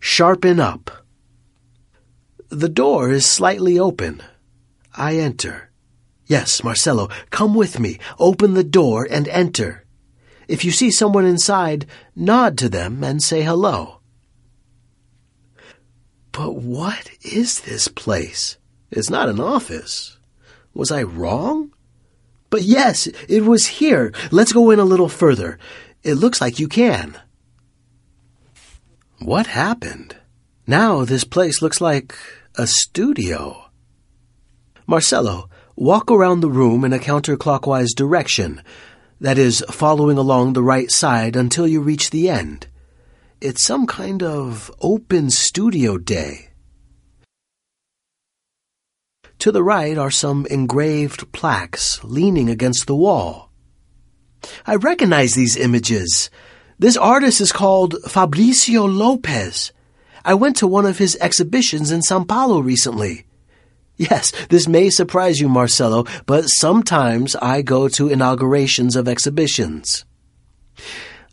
Sharpen 0.00 0.60
up. 0.60 0.90
The 2.50 2.68
door 2.68 3.10
is 3.10 3.24
slightly 3.24 3.78
open. 3.78 4.22
I 4.94 5.16
enter. 5.16 5.70
Yes, 6.26 6.62
Marcelo, 6.62 7.08
come 7.30 7.54
with 7.54 7.80
me. 7.80 7.98
Open 8.18 8.52
the 8.52 8.64
door 8.64 9.06
and 9.10 9.28
enter. 9.28 9.86
If 10.46 10.64
you 10.64 10.72
see 10.72 10.90
someone 10.90 11.24
inside, 11.24 11.86
nod 12.14 12.58
to 12.58 12.68
them 12.68 13.02
and 13.02 13.22
say 13.22 13.42
hello. 13.42 14.00
But 16.32 16.56
what 16.56 17.10
is 17.22 17.60
this 17.60 17.88
place? 17.88 18.57
It's 18.90 19.10
not 19.10 19.28
an 19.28 19.40
office. 19.40 20.18
Was 20.74 20.90
I 20.90 21.02
wrong? 21.02 21.72
But 22.50 22.62
yes, 22.62 23.06
it 23.28 23.44
was 23.44 23.66
here. 23.66 24.12
Let's 24.30 24.52
go 24.52 24.70
in 24.70 24.78
a 24.78 24.84
little 24.84 25.08
further. 25.08 25.58
It 26.02 26.14
looks 26.14 26.40
like 26.40 26.58
you 26.58 26.68
can. 26.68 27.18
What 29.18 29.48
happened? 29.48 30.16
Now 30.66 31.04
this 31.04 31.24
place 31.24 31.60
looks 31.60 31.80
like 31.80 32.14
a 32.54 32.66
studio. 32.66 33.70
Marcelo, 34.86 35.50
walk 35.76 36.10
around 36.10 36.40
the 36.40 36.50
room 36.50 36.84
in 36.84 36.92
a 36.92 36.98
counterclockwise 36.98 37.94
direction. 37.94 38.62
That 39.20 39.36
is, 39.36 39.64
following 39.70 40.16
along 40.16 40.52
the 40.52 40.62
right 40.62 40.90
side 40.90 41.36
until 41.36 41.66
you 41.66 41.80
reach 41.80 42.10
the 42.10 42.28
end. 42.28 42.68
It's 43.40 43.62
some 43.62 43.86
kind 43.86 44.22
of 44.22 44.70
open 44.80 45.30
studio 45.30 45.98
day. 45.98 46.47
To 49.40 49.52
the 49.52 49.62
right 49.62 49.96
are 49.96 50.10
some 50.10 50.46
engraved 50.46 51.30
plaques 51.32 52.02
leaning 52.02 52.50
against 52.50 52.86
the 52.86 52.96
wall. 52.96 53.50
I 54.66 54.74
recognize 54.74 55.34
these 55.34 55.56
images. 55.56 56.28
This 56.78 56.96
artist 56.96 57.40
is 57.40 57.52
called 57.52 57.94
Fabricio 58.04 58.92
Lopes. 58.92 59.72
I 60.24 60.34
went 60.34 60.56
to 60.56 60.66
one 60.66 60.86
of 60.86 60.98
his 60.98 61.16
exhibitions 61.20 61.92
in 61.92 62.02
Sao 62.02 62.24
Paulo 62.24 62.60
recently. 62.60 63.26
Yes, 63.96 64.32
this 64.48 64.68
may 64.68 64.90
surprise 64.90 65.40
you, 65.40 65.48
Marcelo, 65.48 66.04
but 66.26 66.48
sometimes 66.48 67.34
I 67.36 67.62
go 67.62 67.88
to 67.90 68.08
inaugurations 68.08 68.96
of 68.96 69.08
exhibitions. 69.08 70.04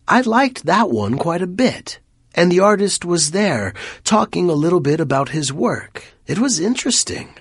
I 0.07 0.21
liked 0.21 0.65
that 0.65 0.89
one 0.89 1.17
quite 1.17 1.41
a 1.41 1.47
bit, 1.47 1.99
and 2.33 2.51
the 2.51 2.59
artist 2.59 3.05
was 3.05 3.31
there, 3.31 3.73
talking 4.03 4.49
a 4.49 4.53
little 4.53 4.79
bit 4.79 4.99
about 4.99 5.29
his 5.29 5.51
work. 5.51 6.05
It 6.27 6.39
was 6.39 6.59
interesting. 6.59 7.35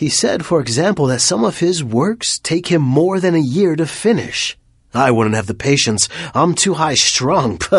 He 0.00 0.08
said, 0.08 0.46
for 0.46 0.62
example, 0.62 1.08
that 1.08 1.20
some 1.20 1.44
of 1.44 1.58
his 1.58 1.84
works 1.84 2.38
take 2.38 2.68
him 2.68 2.80
more 2.80 3.20
than 3.20 3.34
a 3.34 3.38
year 3.38 3.76
to 3.76 3.84
finish. 3.84 4.56
I 4.94 5.10
wouldn't 5.10 5.36
have 5.36 5.46
the 5.46 5.52
patience. 5.52 6.08
I'm 6.32 6.54
too 6.54 6.72
high 6.72 6.94
strung. 6.94 7.60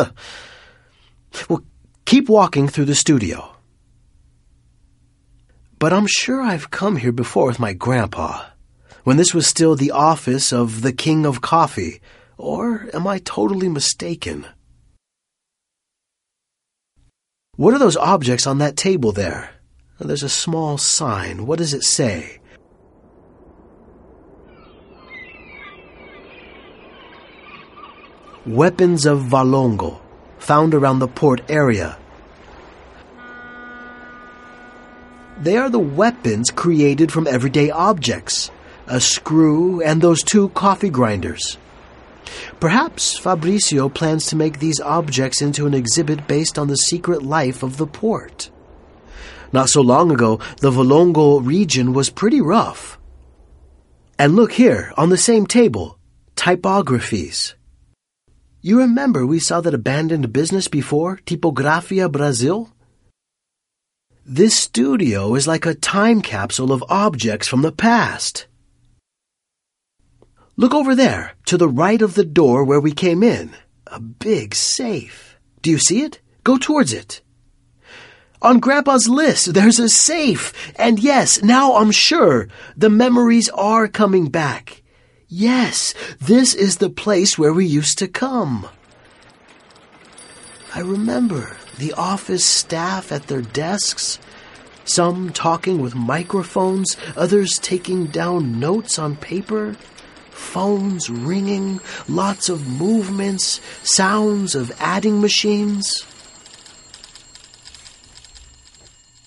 well, 1.50 1.64
keep 2.06 2.30
walking 2.30 2.68
through 2.68 2.86
the 2.86 2.94
studio. 2.94 3.56
But 5.80 5.94
I'm 5.94 6.06
sure 6.06 6.44
I've 6.44 6.70
come 6.70 6.98
here 6.98 7.12
before 7.12 7.48
with 7.48 7.58
my 7.58 7.74
grandpa, 7.74 8.46
when 9.04 9.18
this 9.18 9.34
was 9.34 9.48
still 9.48 9.76
the 9.76 9.90
office 9.90 10.54
of 10.54 10.84
the 10.84 10.94
King 10.94 11.26
of 11.26 11.42
Coffee, 11.42 12.02
or 12.38 12.88
am 12.94 13.08
I 13.08 13.18
totally 13.18 13.68
mistaken? 13.68 14.46
What 17.56 17.74
are 17.74 17.80
those 17.80 17.98
objects 17.98 18.46
on 18.46 18.60
that 18.60 18.78
table 18.78 19.12
there? 19.12 19.50
There's 20.04 20.24
a 20.24 20.30
small 20.30 20.78
sign. 20.78 21.46
What 21.46 21.60
does 21.60 21.74
it 21.76 21.84
say? 21.84 22.40
Weapons 28.46 29.06
of 29.06 29.20
Valongo, 29.20 30.00
found 30.40 30.74
around 30.74 31.00
the 31.00 31.08
port 31.08 31.42
area. 31.48 32.00
They 35.40 35.58
are 35.58 35.70
the 35.70 35.80
weapons 35.80 36.50
created 36.50 37.12
from 37.12 37.28
everyday 37.28 37.70
objects 37.70 38.50
a 38.88 39.00
screw 39.00 39.82
and 39.82 40.02
those 40.02 40.24
two 40.24 40.50
coffee 40.50 40.90
grinders. 40.90 41.58
Perhaps 42.60 43.20
Fabricio 43.20 43.94
plans 43.94 44.26
to 44.28 44.36
make 44.36 44.60
these 44.60 44.82
objects 44.82 45.42
into 45.42 45.66
an 45.66 45.74
exhibit 45.74 46.28
based 46.28 46.60
on 46.60 46.68
the 46.68 46.76
secret 46.76 47.24
life 47.24 47.64
of 47.64 47.78
the 47.78 47.88
port. 47.88 48.50
Not 49.54 49.70
so 49.70 49.82
long 49.82 50.12
ago, 50.12 50.40
the 50.60 50.72
Valongo 50.72 51.46
region 51.46 51.94
was 51.94 52.10
pretty 52.10 52.42
rough. 52.42 52.98
And 54.18 54.36
look 54.36 54.54
here, 54.54 54.94
on 54.98 55.10
the 55.10 55.18
same 55.18 55.46
table, 55.46 55.98
typographies. 56.36 57.56
You 58.62 58.80
remember 58.80 59.26
we 59.26 59.40
saw 59.40 59.60
that 59.62 59.74
abandoned 59.74 60.32
business 60.32 60.68
before, 60.68 61.18
Tipografia 61.26 62.12
Brasil? 62.12 62.70
This 64.26 64.56
studio 64.56 65.34
is 65.34 65.48
like 65.48 65.66
a 65.66 65.74
time 65.74 66.22
capsule 66.22 66.72
of 66.72 66.84
objects 66.88 67.48
from 67.48 67.64
the 67.64 67.72
past. 67.72 68.46
Look 70.56 70.76
over 70.76 70.94
there, 70.94 71.34
to 71.48 71.58
the 71.58 71.68
right 71.68 72.02
of 72.02 72.14
the 72.14 72.24
door 72.24 72.64
where 72.64 72.80
we 72.80 72.92
came 72.92 73.24
in. 73.24 73.52
A 73.88 74.00
big 74.00 74.54
safe. 74.54 75.40
Do 75.64 75.72
you 75.72 75.80
see 75.80 76.04
it? 76.04 76.22
Go 76.44 76.58
towards 76.58 76.94
it. 76.94 77.22
On 78.42 78.60
Grandpa's 78.60 79.08
list, 79.08 79.54
there's 79.54 79.80
a 79.80 79.88
safe. 79.88 80.74
And 80.76 81.00
yes, 81.00 81.44
now 81.44 81.76
I'm 81.76 81.92
sure 81.92 82.48
the 82.76 82.90
memories 82.90 83.50
are 83.50 83.88
coming 83.88 84.30
back. 84.30 84.82
Yes, 85.28 85.94
this 86.20 86.56
is 86.56 86.78
the 86.78 86.90
place 86.90 87.38
where 87.38 87.54
we 87.54 87.66
used 87.66 88.00
to 88.00 88.08
come. 88.08 88.68
I 90.74 90.80
remember 90.80 91.56
the 91.78 91.94
office 91.94 92.44
staff 92.44 93.12
at 93.12 93.28
their 93.28 93.42
desks, 93.42 94.18
some 94.86 95.32
talking 95.32 95.80
with 95.80 95.94
microphones, 95.94 96.98
others 97.16 97.60
taking 97.62 98.08
down 98.08 98.60
notes 98.60 98.98
on 98.98 99.16
paper, 99.18 99.76
phones 100.32 101.10
ringing, 101.10 101.80
lots 102.10 102.50
of 102.50 102.68
movements, 102.68 103.62
sounds 103.84 104.56
of 104.56 104.72
adding 104.80 105.22
machines. 105.22 106.06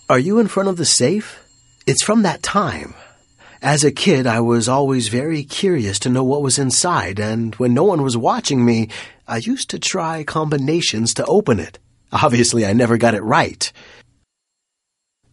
Are 0.07 0.19
you 0.19 0.39
in 0.39 0.49
front 0.49 0.69
of 0.69 0.77
the 0.77 0.85
safe? 0.85 1.43
It's 1.87 2.05
from 2.05 2.23
that 2.23 2.43
time. 2.43 2.93
As 3.63 3.85
a 3.85 3.91
kid, 3.91 4.27
I 4.27 4.41
was 4.41 4.69
always 4.69 5.09
very 5.09 5.45
curious 5.45 5.99
to 6.01 6.11
know 6.11 6.23
what 6.23 6.43
was 6.43 6.59
inside, 6.59 7.19
and 7.19 7.55
when 7.55 7.73
no 7.73 7.85
one 7.85 8.03
was 8.03 8.15
watching 8.15 8.67
me, 8.67 8.91
I 9.27 9.39
used 9.39 9.71
to 9.71 9.79
try 9.79 10.23
combinations 10.23 11.15
to 11.15 11.25
open 11.25 11.59
it. 11.59 11.79
Obviously, 12.13 12.67
I 12.67 12.75
never 12.75 12.99
got 12.99 13.15
it 13.15 13.23
right. 13.23 13.73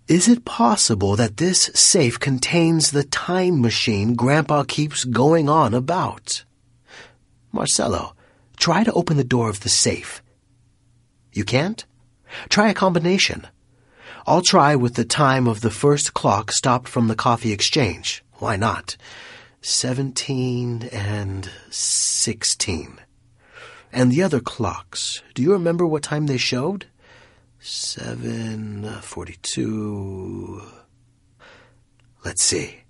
Is 0.08 0.30
it 0.30 0.46
possible 0.46 1.18
that 1.18 1.36
this 1.36 1.70
safe 1.74 2.18
contains 2.18 2.92
the 2.92 3.04
time 3.04 3.60
machine 3.60 4.16
Grandpa 4.16 4.64
keeps 4.64 5.04
going 5.04 5.50
on 5.50 5.74
about? 5.74 6.46
Marcelo, 7.52 8.16
try 8.56 8.86
to 8.86 8.94
open 8.94 9.18
the 9.18 9.26
door 9.26 9.50
of 9.50 9.60
the 9.60 9.70
safe. 9.70 10.24
You 11.34 11.44
can't? 11.44 11.84
Try 12.48 12.70
a 12.70 12.74
combination. 12.74 13.48
I'll 14.32 14.42
try 14.42 14.78
with 14.78 14.94
the 14.94 15.04
time 15.04 15.46
of 15.46 15.60
the 15.60 15.70
first 15.70 16.14
clock 16.14 16.54
stopped 16.54 16.88
from 16.88 17.10
the 17.10 17.18
coffee 17.18 17.52
exchange. 17.52 18.24
Why 18.36 18.56
not? 18.56 18.96
Seventeen 19.62 20.84
and 20.94 21.50
sixteen. 21.70 22.98
And 23.92 24.10
the 24.10 24.24
other 24.24 24.40
clocks, 24.40 25.22
do 25.34 25.42
you 25.42 25.52
remember 25.52 25.86
what 25.86 26.02
time 26.02 26.28
they 26.28 26.38
showed? 26.38 26.86
Seven 27.60 28.86
forty-two. 29.02 30.62
Let's 32.24 32.42
see. 32.42 32.84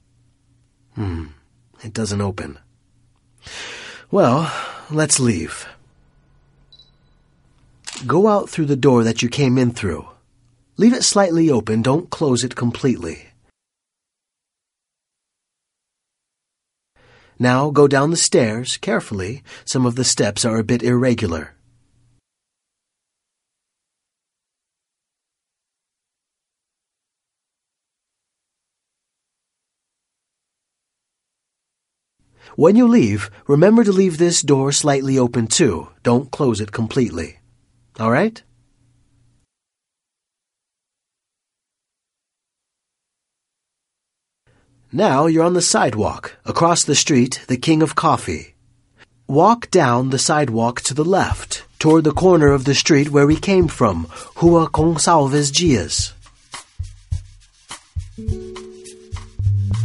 Hmm, 0.93 1.29
it 1.83 1.91
doesn't 1.91 2.21
open. 2.21 2.59
Well, 4.11 4.53
let's 4.91 5.19
leave. 5.19 5.67
Go 8.05 8.27
out 8.27 8.47
through 8.47 8.67
the 8.67 8.75
door 8.75 9.03
that 9.03 9.23
you 9.23 9.27
came 9.27 9.57
in 9.57 9.71
through. 9.71 10.07
Leave 10.81 10.93
it 10.93 11.03
slightly 11.03 11.47
open, 11.47 11.83
don't 11.83 12.09
close 12.09 12.43
it 12.43 12.55
completely. 12.55 13.27
Now 17.37 17.69
go 17.69 17.87
down 17.87 18.09
the 18.09 18.17
stairs 18.17 18.77
carefully. 18.77 19.43
Some 19.63 19.85
of 19.85 19.93
the 19.93 20.03
steps 20.03 20.43
are 20.43 20.57
a 20.57 20.63
bit 20.63 20.81
irregular. 20.81 21.53
When 32.55 32.75
you 32.75 32.87
leave, 32.87 33.29
remember 33.45 33.83
to 33.83 33.91
leave 33.91 34.17
this 34.17 34.41
door 34.41 34.71
slightly 34.71 35.19
open 35.19 35.45
too. 35.45 35.89
Don't 36.01 36.31
close 36.31 36.59
it 36.59 36.71
completely. 36.71 37.37
All 37.99 38.09
right? 38.09 38.41
Now 44.93 45.27
you're 45.27 45.45
on 45.45 45.53
the 45.53 45.61
sidewalk, 45.61 46.35
across 46.43 46.83
the 46.83 46.95
street, 46.95 47.45
the 47.47 47.55
King 47.55 47.81
of 47.81 47.95
Coffee. 47.95 48.55
Walk 49.25 49.71
down 49.71 50.09
the 50.09 50.19
sidewalk 50.19 50.81
to 50.81 50.93
the 50.93 51.05
left, 51.05 51.63
toward 51.79 52.03
the 52.03 52.11
corner 52.11 52.51
of 52.51 52.65
the 52.65 52.75
street 52.75 53.09
where 53.09 53.25
we 53.25 53.37
came 53.37 53.69
from, 53.69 54.05
Rua 54.41 54.67
Gonçalves 54.67 55.49
Dias. 55.55 56.11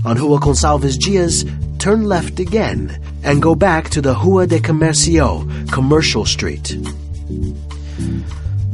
On 0.05 0.17
Rua 0.17 0.41
Gonçalves 0.41 0.99
Dias, 0.99 1.45
turn 1.79 2.03
left 2.03 2.41
again 2.41 3.01
and 3.23 3.41
go 3.41 3.55
back 3.55 3.89
to 3.91 4.03
the 4.03 4.15
Rua 4.15 4.49
de 4.49 4.59
Comercio, 4.59 5.47
Commercial 5.71 6.25
Street. 6.25 6.77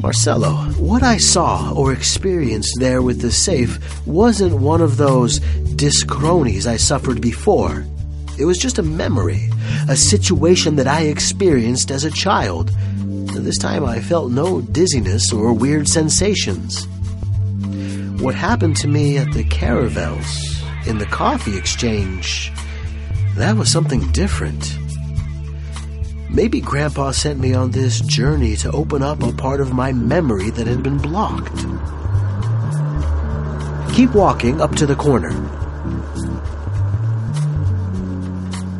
Marcelo, 0.03 0.55
what 0.81 1.05
I 1.05 1.17
saw 1.17 1.73
or 1.75 1.93
experienced 1.93 2.75
there 2.81 3.03
with 3.03 3.21
the 3.21 3.31
safe 3.31 3.79
wasn't 4.05 4.59
one 4.59 4.81
of 4.81 4.97
those 4.97 5.38
dischronies 5.77 6.67
I 6.67 6.77
suffered 6.77 7.21
before. 7.21 7.87
It 8.37 8.45
was 8.45 8.59
just 8.59 8.79
a 8.79 8.83
memory, 8.83 9.49
a 9.88 9.97
situation 9.97 10.75
that 10.77 10.88
I 10.88 11.03
experienced 11.03 11.93
as 11.93 12.03
a 12.03 12.11
child. 12.11 12.71
This 13.33 13.59
time 13.59 13.85
I 13.85 14.01
felt 14.01 14.33
no 14.33 14.61
dizziness 14.61 15.33
or 15.33 15.53
weird 15.53 15.87
sensations. 15.87 16.85
What 18.21 18.35
happened 18.35 18.77
to 18.79 18.88
me 18.88 19.19
at 19.19 19.33
the 19.33 19.45
caravels, 19.45 20.61
in 20.85 20.99
the 20.99 21.07
coffee 21.07 21.57
exchange, 21.57 22.51
that 23.37 23.57
was 23.57 23.71
something 23.71 24.11
different. 24.11 24.77
Maybe 26.35 26.62
Grandpa 26.62 27.11
sent 27.11 27.38
me 27.38 27.53
on 27.53 27.73
this 27.73 28.01
journey 28.01 28.57
to 28.57 28.71
open 28.71 29.03
up 29.03 29.23
a 29.23 29.33
part 29.33 29.61
of 29.61 29.75
my 29.75 29.92
memory 29.92 30.49
that 30.49 30.66
had 30.66 30.83
been 30.83 30.97
blocked. 30.97 31.59
Keep 33.95 34.14
walking 34.14 34.59
up 34.59 34.75
to 34.77 34.87
the 34.87 34.97
corner. 34.97 35.29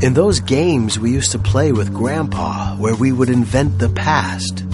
In 0.01 0.15
those 0.15 0.41
games 0.41 0.99
we 0.99 1.13
used 1.13 1.33
to 1.33 1.39
play 1.39 1.73
with 1.73 1.93
Grandpa, 1.93 2.75
where 2.77 2.97
we 2.97 3.13
would 3.13 3.29
invent 3.29 3.79
the 3.79 3.91
past, 3.91 4.65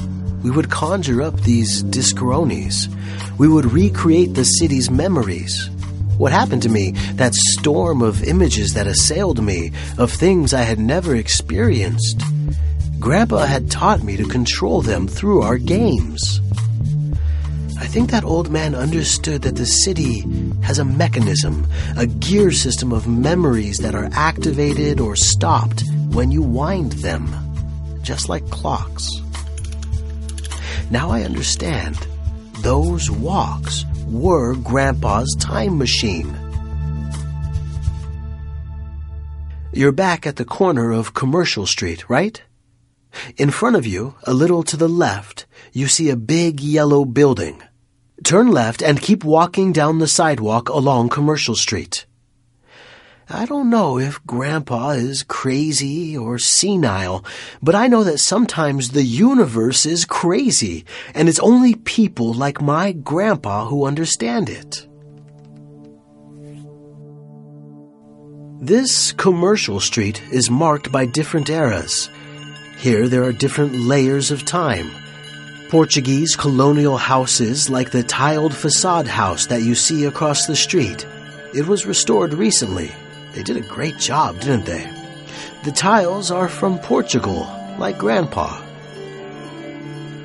we 0.44 0.50
would 0.52 0.70
conjure 0.70 1.20
up 1.20 1.40
these 1.40 1.82
dischronies. 1.82 2.86
We 3.38 3.48
would 3.48 3.72
recreate 3.72 4.34
the 4.34 4.44
city's 4.44 4.88
memories. 4.88 5.68
What 6.16 6.30
happened 6.30 6.62
to 6.62 6.68
me, 6.68 6.92
that 7.14 7.34
storm 7.34 8.02
of 8.02 8.22
images 8.22 8.74
that 8.74 8.86
assailed 8.86 9.42
me, 9.42 9.72
of 9.98 10.12
things 10.12 10.54
I 10.54 10.62
had 10.62 10.78
never 10.78 11.16
experienced. 11.16 12.22
Grandpa 13.00 13.46
had 13.46 13.70
taught 13.70 14.02
me 14.02 14.16
to 14.16 14.24
control 14.24 14.82
them 14.82 15.06
through 15.06 15.42
our 15.42 15.56
games. 15.56 16.40
I 17.78 17.86
think 17.86 18.10
that 18.10 18.24
old 18.24 18.50
man 18.50 18.74
understood 18.74 19.42
that 19.42 19.54
the 19.54 19.66
city 19.66 20.24
has 20.62 20.80
a 20.80 20.84
mechanism, 20.84 21.66
a 21.96 22.06
gear 22.06 22.50
system 22.50 22.92
of 22.92 23.06
memories 23.06 23.78
that 23.78 23.94
are 23.94 24.08
activated 24.12 24.98
or 25.00 25.14
stopped 25.14 25.84
when 26.10 26.32
you 26.32 26.42
wind 26.42 26.92
them, 26.92 27.32
just 28.02 28.28
like 28.28 28.50
clocks. 28.50 29.08
Now 30.90 31.10
I 31.10 31.22
understand. 31.22 31.96
Those 32.62 33.10
walks 33.10 33.84
were 34.08 34.56
Grandpa's 34.56 35.36
time 35.38 35.78
machine. 35.78 36.36
You're 39.72 39.92
back 39.92 40.26
at 40.26 40.36
the 40.36 40.44
corner 40.44 40.90
of 40.90 41.14
Commercial 41.14 41.64
Street, 41.64 42.10
right? 42.10 42.42
In 43.36 43.50
front 43.50 43.76
of 43.76 43.86
you, 43.86 44.14
a 44.24 44.32
little 44.32 44.62
to 44.64 44.76
the 44.76 44.88
left, 44.88 45.46
you 45.72 45.86
see 45.86 46.10
a 46.10 46.16
big 46.16 46.60
yellow 46.60 47.04
building. 47.04 47.62
Turn 48.24 48.48
left 48.50 48.82
and 48.82 49.00
keep 49.00 49.24
walking 49.24 49.72
down 49.72 49.98
the 49.98 50.08
sidewalk 50.08 50.68
along 50.68 51.08
Commercial 51.08 51.54
Street. 51.54 52.06
I 53.30 53.44
don't 53.44 53.68
know 53.68 53.98
if 53.98 54.24
Grandpa 54.26 54.90
is 54.90 55.22
crazy 55.22 56.16
or 56.16 56.38
senile, 56.38 57.24
but 57.62 57.74
I 57.74 57.86
know 57.86 58.02
that 58.04 58.18
sometimes 58.18 58.90
the 58.90 59.02
universe 59.02 59.84
is 59.84 60.06
crazy, 60.06 60.86
and 61.14 61.28
it's 61.28 61.38
only 61.38 61.74
people 61.74 62.32
like 62.32 62.62
my 62.62 62.92
grandpa 62.92 63.66
who 63.66 63.84
understand 63.86 64.48
it. 64.48 64.86
This 68.60 69.12
commercial 69.12 69.78
street 69.78 70.22
is 70.32 70.50
marked 70.50 70.90
by 70.90 71.04
different 71.04 71.50
eras. 71.50 72.08
Here 72.78 73.08
there 73.08 73.24
are 73.24 73.32
different 73.32 73.74
layers 73.74 74.30
of 74.30 74.44
time. 74.44 74.92
Portuguese 75.68 76.36
colonial 76.36 76.96
houses 76.96 77.68
like 77.68 77.90
the 77.90 78.04
tiled 78.04 78.54
facade 78.54 79.08
house 79.08 79.46
that 79.46 79.62
you 79.62 79.74
see 79.74 80.04
across 80.04 80.46
the 80.46 80.54
street. 80.54 81.04
It 81.52 81.66
was 81.66 81.86
restored 81.86 82.32
recently. 82.32 82.92
They 83.32 83.42
did 83.42 83.56
a 83.56 83.62
great 83.62 83.98
job, 83.98 84.38
didn't 84.38 84.66
they? 84.66 84.88
The 85.64 85.72
tiles 85.72 86.30
are 86.30 86.48
from 86.48 86.78
Portugal, 86.78 87.48
like 87.80 87.98
Grandpa. 87.98 88.62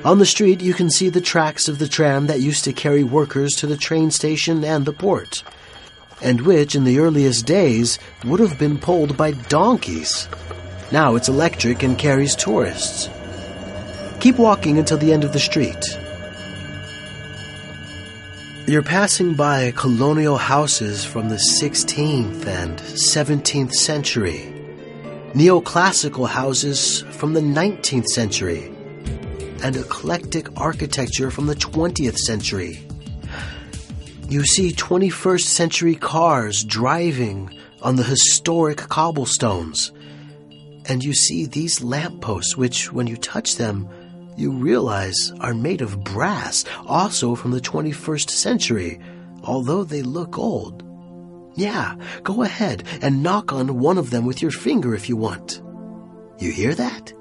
On 0.04 0.20
the 0.20 0.24
street, 0.24 0.60
you 0.60 0.74
can 0.74 0.90
see 0.90 1.08
the 1.08 1.20
tracks 1.20 1.66
of 1.66 1.80
the 1.80 1.88
tram 1.88 2.28
that 2.28 2.40
used 2.40 2.62
to 2.64 2.72
carry 2.72 3.02
workers 3.02 3.54
to 3.56 3.66
the 3.66 3.76
train 3.76 4.12
station 4.12 4.62
and 4.62 4.84
the 4.84 4.92
port, 4.92 5.42
and 6.22 6.42
which, 6.42 6.76
in 6.76 6.84
the 6.84 7.00
earliest 7.00 7.46
days, 7.46 7.98
would 8.24 8.38
have 8.38 8.60
been 8.60 8.78
pulled 8.78 9.16
by 9.16 9.32
donkeys. 9.32 10.28
Now 10.94 11.16
it's 11.16 11.28
electric 11.28 11.82
and 11.82 11.98
carries 11.98 12.36
tourists. 12.36 13.10
Keep 14.20 14.36
walking 14.36 14.78
until 14.78 14.96
the 14.96 15.12
end 15.12 15.24
of 15.24 15.32
the 15.32 15.40
street. 15.40 15.98
You're 18.68 18.84
passing 18.84 19.34
by 19.34 19.72
colonial 19.72 20.36
houses 20.36 21.04
from 21.04 21.30
the 21.30 21.42
16th 21.60 22.46
and 22.46 22.78
17th 22.78 23.72
century, 23.72 24.54
neoclassical 25.32 26.28
houses 26.28 27.02
from 27.10 27.32
the 27.32 27.40
19th 27.40 28.06
century, 28.06 28.72
and 29.64 29.74
eclectic 29.74 30.46
architecture 30.60 31.32
from 31.32 31.46
the 31.46 31.56
20th 31.56 32.18
century. 32.18 32.86
You 34.28 34.44
see 34.44 34.70
21st 34.70 35.40
century 35.40 35.96
cars 35.96 36.62
driving 36.62 37.50
on 37.82 37.96
the 37.96 38.04
historic 38.04 38.76
cobblestones, 38.78 39.90
and 40.86 41.02
you 41.02 41.14
see 41.14 41.46
these 41.46 41.82
lampposts, 41.82 42.56
which, 42.56 42.92
when 42.92 43.06
you 43.06 43.16
touch 43.16 43.56
them, 43.56 43.88
you 44.36 44.50
realize 44.50 45.32
are 45.40 45.54
made 45.54 45.80
of 45.80 46.02
brass, 46.02 46.64
also 46.86 47.34
from 47.34 47.52
the 47.52 47.60
21st 47.60 48.30
century, 48.30 49.00
although 49.42 49.84
they 49.84 50.02
look 50.02 50.38
old. 50.38 50.82
Yeah, 51.56 51.94
go 52.22 52.42
ahead 52.42 52.82
and 53.00 53.22
knock 53.22 53.52
on 53.52 53.78
one 53.78 53.96
of 53.96 54.10
them 54.10 54.26
with 54.26 54.42
your 54.42 54.50
finger 54.50 54.94
if 54.94 55.08
you 55.08 55.16
want. 55.16 55.62
You 56.38 56.50
hear 56.50 56.74
that? 56.74 57.12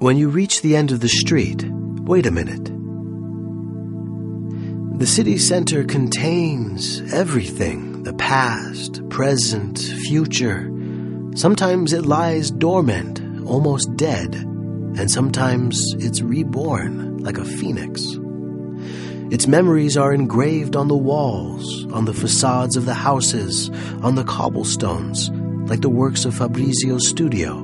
When 0.00 0.16
you 0.16 0.28
reach 0.28 0.60
the 0.60 0.76
end 0.76 0.92
of 0.92 1.00
the 1.00 1.08
street, 1.08 1.64
wait 1.70 2.26
a 2.26 2.30
minute. 2.30 2.70
The 4.98 5.06
city 5.06 5.38
center 5.38 5.84
contains 5.84 7.00
everything 7.12 7.97
the 8.08 8.14
past, 8.14 9.06
present, 9.10 9.78
future. 9.78 10.72
Sometimes 11.34 11.92
it 11.92 12.06
lies 12.06 12.50
dormant 12.50 13.20
almost 13.46 13.94
dead, 13.96 14.34
and 14.34 15.10
sometimes 15.10 15.92
it's 15.98 16.22
reborn 16.22 17.18
like 17.18 17.36
a 17.36 17.44
phoenix. 17.44 18.02
Its 19.30 19.46
memories 19.46 19.98
are 19.98 20.14
engraved 20.14 20.74
on 20.74 20.88
the 20.88 20.96
walls, 20.96 21.84
on 21.92 22.06
the 22.06 22.14
facades 22.14 22.78
of 22.78 22.86
the 22.86 22.94
houses, 22.94 23.68
on 24.02 24.14
the 24.14 24.24
cobblestones, 24.24 25.28
like 25.68 25.82
the 25.82 25.90
works 25.90 26.24
of 26.24 26.32
Fabricio's 26.32 27.06
studio. 27.06 27.58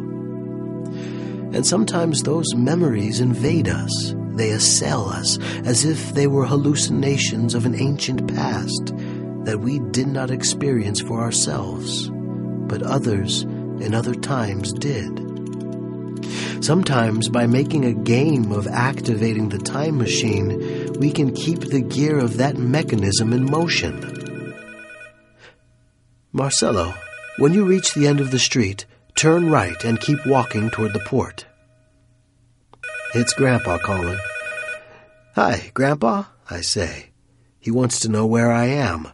And 1.55 1.67
sometimes 1.67 2.23
those 2.23 2.55
memories 2.55 3.19
invade 3.19 3.71
us. 3.71 4.15
They 4.35 4.51
assail 4.51 5.07
us 5.07 5.39
as 5.65 5.87
if 5.87 6.13
they 6.13 6.27
were 6.27 6.45
hallucinations 6.45 7.55
of 7.55 7.65
an 7.65 7.75
ancient 7.75 8.35
past 8.35 8.93
that 9.45 9.61
we 9.61 9.79
did 9.91 10.09
not 10.09 10.31
experience 10.31 11.01
for 11.01 11.21
ourselves, 11.21 12.11
but 12.69 12.83
others 12.83 13.43
in 13.43 13.95
other 13.95 14.15
times 14.15 14.73
did. 14.73 15.21
Sometimes, 16.65 17.29
by 17.29 17.47
making 17.47 17.85
a 17.85 17.93
game 17.93 18.51
of 18.51 18.67
activating 18.67 19.51
the 19.51 19.59
time 19.59 19.99
machine, 19.99 20.93
we 20.99 21.13
can 21.13 21.35
keep 21.35 21.61
the 21.61 21.83
gear 21.83 22.19
of 22.19 22.39
that 22.39 22.57
mechanism 22.57 23.33
in 23.33 23.45
motion. 23.45 24.55
Marcelo, 26.33 26.95
when 27.39 27.53
you 27.53 27.65
reach 27.65 27.93
the 27.93 28.07
end 28.07 28.21
of 28.21 28.31
the 28.31 28.39
street, 28.39 28.87
turn 29.15 29.51
right 29.51 29.85
and 29.85 30.01
keep 30.01 30.25
walking 30.25 30.71
toward 30.71 30.93
the 30.93 31.01
port. 31.01 31.45
It's 33.15 33.35
Grandpa 33.35 33.79
calling. 33.79 34.19
Hi, 35.35 35.71
Grandpa, 35.75 36.25
I 36.49 36.63
say. 36.63 37.11
He 37.61 37.71
wants 37.71 38.01
to 38.01 38.09
know 38.09 38.25
where 38.25 38.51
I 38.51 38.67
am. 38.67 39.09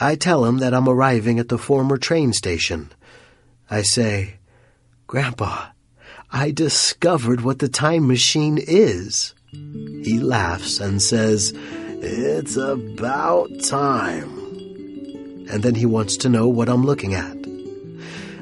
I 0.00 0.14
tell 0.14 0.44
him 0.44 0.58
that 0.58 0.74
I'm 0.74 0.88
arriving 0.88 1.38
at 1.38 1.48
the 1.48 1.58
former 1.58 1.96
train 1.96 2.32
station. 2.32 2.90
I 3.70 3.82
say, 3.82 4.34
Grandpa, 5.06 5.68
I 6.30 6.50
discovered 6.50 7.40
what 7.40 7.58
the 7.58 7.68
time 7.68 8.06
machine 8.06 8.58
is. 8.58 9.34
He 9.50 10.20
laughs 10.20 10.78
and 10.78 11.00
says, 11.02 11.52
It's 11.54 12.56
about 12.56 13.48
time. 13.64 14.36
And 15.50 15.62
then 15.62 15.74
he 15.74 15.86
wants 15.86 16.16
to 16.18 16.28
know 16.28 16.48
what 16.48 16.68
I'm 16.68 16.84
looking 16.84 17.14
at. 17.14 17.36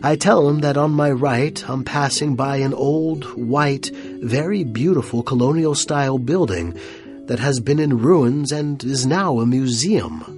I 0.03 0.17
tell 0.17 0.49
him 0.49 0.61
that 0.61 0.77
on 0.77 0.93
my 0.93 1.11
right 1.11 1.69
I'm 1.69 1.85
passing 1.85 2.37
by 2.37 2.57
an 2.59 2.75
old, 2.75 3.25
white, 3.35 3.91
very 4.21 4.63
beautiful 4.63 5.23
colonial 5.23 5.75
style 5.75 6.19
building, 6.19 6.79
that 7.27 7.39
has 7.39 7.61
been 7.61 7.79
in 7.79 7.99
ruins 7.99 8.53
and 8.53 8.83
is 8.85 9.07
now 9.07 9.41
a 9.41 9.47
museum, 9.47 10.36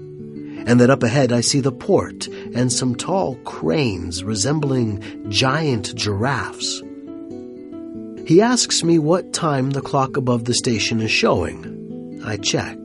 and 0.68 0.78
that 0.80 0.90
up 0.90 1.02
ahead 1.02 1.32
I 1.32 1.40
see 1.40 1.60
the 1.60 1.72
port 1.72 2.26
and 2.26 2.70
some 2.70 2.94
tall 2.94 3.36
cranes 3.36 4.22
resembling 4.22 5.30
giant 5.30 5.94
giraffes. 5.94 6.82
He 8.26 8.42
asks 8.42 8.84
me 8.84 8.98
what 8.98 9.32
time 9.32 9.70
the 9.70 9.80
clock 9.80 10.18
above 10.18 10.44
the 10.44 10.52
station 10.52 11.00
is 11.00 11.10
showing. 11.10 12.20
I 12.22 12.36
check. 12.36 12.76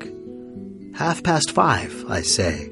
Half 0.96 1.24
past 1.24 1.52
five, 1.52 2.06
I 2.08 2.22
say. 2.22 2.72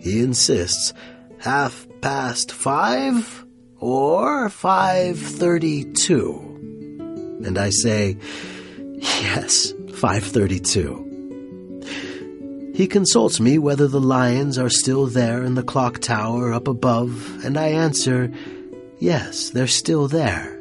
He 0.00 0.22
insists, 0.22 0.94
half 1.38 1.86
past 2.00 2.52
five 2.52 3.44
or 3.78 4.48
532? 4.48 7.40
And 7.44 7.58
I 7.58 7.68
say, 7.68 8.16
yes, 8.96 9.74
532. 9.94 11.11
He 12.74 12.86
consults 12.86 13.38
me 13.38 13.58
whether 13.58 13.86
the 13.86 14.00
lions 14.00 14.56
are 14.56 14.70
still 14.70 15.06
there 15.06 15.42
in 15.42 15.54
the 15.54 15.62
clock 15.62 15.98
tower 15.98 16.54
up 16.54 16.68
above, 16.68 17.44
and 17.44 17.58
I 17.58 17.68
answer, 17.68 18.32
yes, 18.98 19.50
they're 19.50 19.66
still 19.66 20.08
there. 20.08 20.58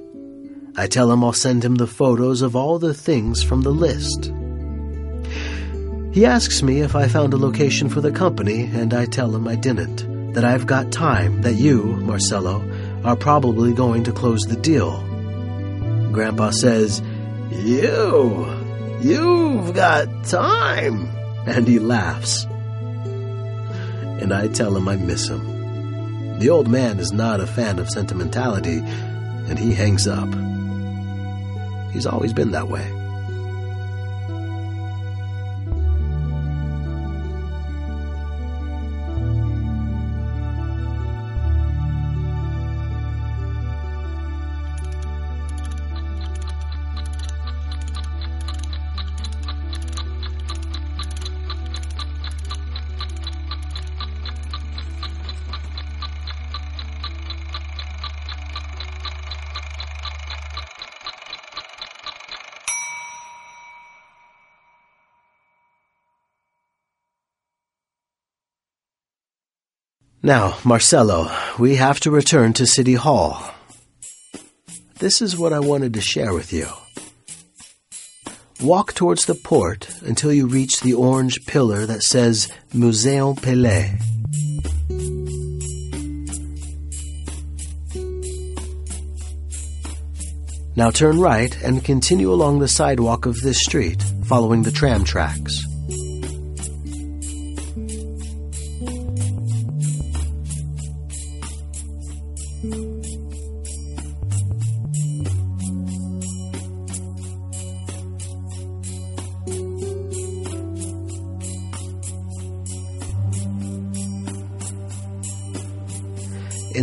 I 0.75 0.87
tell 0.87 1.09
him 1.09 1.23
I'll 1.23 1.31
send 1.31 1.63
him 1.63 1.75
the 1.75 1.87
photos 1.87 2.41
of 2.41 2.53
all 2.53 2.79
the 2.79 2.93
things 2.93 3.41
from 3.41 3.61
the 3.61 3.71
list. 3.71 4.33
He 6.13 6.25
asks 6.25 6.61
me 6.61 6.81
if 6.81 6.95
I 6.95 7.07
found 7.07 7.33
a 7.33 7.37
location 7.37 7.87
for 7.87 8.01
the 8.01 8.11
company, 8.11 8.65
and 8.65 8.93
I 8.93 9.05
tell 9.05 9.33
him 9.33 9.47
I 9.47 9.55
didn't, 9.55 10.33
that 10.33 10.43
I've 10.43 10.67
got 10.67 10.91
time, 10.91 11.43
that 11.43 11.53
you, 11.53 11.83
Marcelo, 11.83 12.61
are 13.05 13.15
probably 13.15 13.73
going 13.73 14.03
to 14.03 14.11
close 14.11 14.41
the 14.41 14.57
deal. 14.57 14.99
Grandpa 16.11 16.49
says, 16.49 17.01
You! 17.51 18.47
You've 18.99 19.73
got 19.73 20.25
time! 20.25 21.20
And 21.47 21.67
he 21.67 21.79
laughs. 21.79 22.45
And 24.21 24.33
I 24.33 24.47
tell 24.47 24.75
him 24.75 24.87
I 24.87 24.95
miss 24.97 25.27
him. 25.27 26.39
The 26.39 26.49
old 26.49 26.67
man 26.67 26.99
is 26.99 27.11
not 27.11 27.39
a 27.39 27.47
fan 27.47 27.79
of 27.79 27.89
sentimentality, 27.89 28.79
and 28.79 29.57
he 29.57 29.73
hangs 29.73 30.07
up. 30.07 30.29
He's 31.91 32.05
always 32.05 32.33
been 32.33 32.51
that 32.51 32.67
way. 32.67 33.00
Now, 70.23 70.59
Marcelo, 70.63 71.31
we 71.57 71.77
have 71.77 71.99
to 72.01 72.11
return 72.11 72.53
to 72.53 72.67
City 72.67 72.93
Hall. 72.93 73.43
This 74.99 75.19
is 75.19 75.35
what 75.35 75.51
I 75.51 75.59
wanted 75.59 75.95
to 75.95 76.01
share 76.01 76.31
with 76.31 76.53
you. 76.53 76.67
Walk 78.61 78.93
towards 78.93 79.25
the 79.25 79.33
port 79.33 79.89
until 80.03 80.31
you 80.31 80.45
reach 80.45 80.81
the 80.81 80.93
orange 80.93 81.43
pillar 81.47 81.87
that 81.87 82.03
says 82.03 82.51
Museu 82.71 83.33
Pelé. 83.33 83.99
Now 90.75 90.91
turn 90.91 91.19
right 91.19 91.59
and 91.63 91.83
continue 91.83 92.31
along 92.31 92.59
the 92.59 92.67
sidewalk 92.67 93.25
of 93.25 93.41
this 93.41 93.59
street, 93.59 94.03
following 94.25 94.61
the 94.61 94.71
tram 94.71 95.03
tracks. 95.03 95.63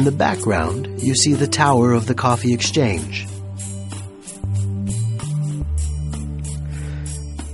The 0.09 0.17
background, 0.17 0.89
you 1.03 1.15
see 1.15 1.35
the 1.35 1.47
tower 1.47 1.93
of 1.93 2.07
the 2.07 2.15
coffee 2.15 2.55
exchange. 2.55 3.27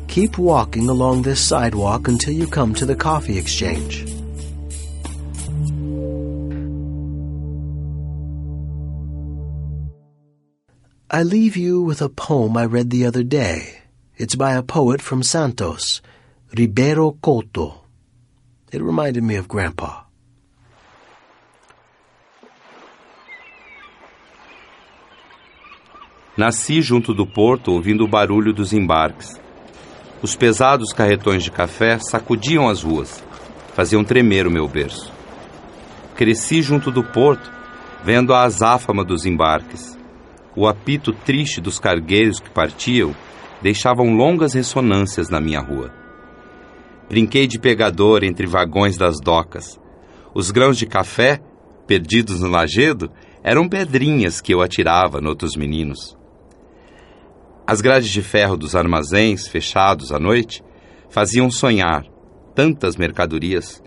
Keep 0.06 0.38
walking 0.38 0.88
along 0.88 1.22
this 1.22 1.40
sidewalk 1.40 2.06
until 2.06 2.32
you 2.32 2.46
come 2.46 2.72
to 2.72 2.86
the 2.86 2.94
coffee 2.94 3.38
exchange. 3.38 4.06
I 11.10 11.24
leave 11.24 11.56
you 11.56 11.82
with 11.82 12.00
a 12.00 12.08
poem 12.08 12.56
I 12.56 12.66
read 12.66 12.90
the 12.90 13.04
other 13.04 13.24
day. 13.24 13.80
It's 14.16 14.36
by 14.36 14.54
a 14.54 14.62
poet 14.62 15.02
from 15.02 15.24
Santos, 15.24 16.00
Ribeiro 16.56 17.18
Couto. 17.20 17.80
It 18.70 18.80
reminded 18.80 19.24
me 19.24 19.34
of 19.34 19.48
Grandpa. 19.48 20.03
Nasci 26.36 26.82
junto 26.82 27.14
do 27.14 27.24
porto 27.24 27.70
ouvindo 27.70 28.02
o 28.02 28.08
barulho 28.08 28.52
dos 28.52 28.72
embarques. 28.72 29.40
Os 30.20 30.34
pesados 30.34 30.92
carretões 30.92 31.44
de 31.44 31.50
café 31.52 31.96
sacudiam 32.00 32.68
as 32.68 32.82
ruas, 32.82 33.22
faziam 33.72 34.02
tremer 34.02 34.44
o 34.44 34.50
meu 34.50 34.66
berço. 34.66 35.12
Cresci 36.16 36.60
junto 36.60 36.90
do 36.90 37.04
porto, 37.04 37.52
vendo 38.02 38.34
a 38.34 38.42
azáfama 38.42 39.04
dos 39.04 39.24
embarques. 39.24 39.96
O 40.56 40.66
apito 40.66 41.12
triste 41.12 41.60
dos 41.60 41.78
cargueiros 41.78 42.40
que 42.40 42.50
partiam 42.50 43.14
deixavam 43.62 44.12
longas 44.16 44.54
ressonâncias 44.54 45.30
na 45.30 45.40
minha 45.40 45.60
rua. 45.60 45.92
Brinquei 47.08 47.46
de 47.46 47.60
pegador 47.60 48.24
entre 48.24 48.44
vagões 48.44 48.96
das 48.96 49.20
docas. 49.20 49.78
Os 50.34 50.50
grãos 50.50 50.76
de 50.76 50.86
café, 50.86 51.38
perdidos 51.86 52.40
no 52.40 52.48
lajedo, 52.48 53.08
eram 53.44 53.68
pedrinhas 53.68 54.40
que 54.40 54.52
eu 54.52 54.60
atirava 54.60 55.20
noutros 55.20 55.54
meninos. 55.54 56.16
As 57.66 57.80
grades 57.80 58.10
de 58.10 58.20
ferro 58.20 58.58
dos 58.58 58.76
armazéns, 58.76 59.48
fechados 59.48 60.12
à 60.12 60.18
noite, 60.18 60.62
faziam 61.08 61.50
sonhar 61.50 62.04
tantas 62.54 62.94
mercadorias 62.94 63.82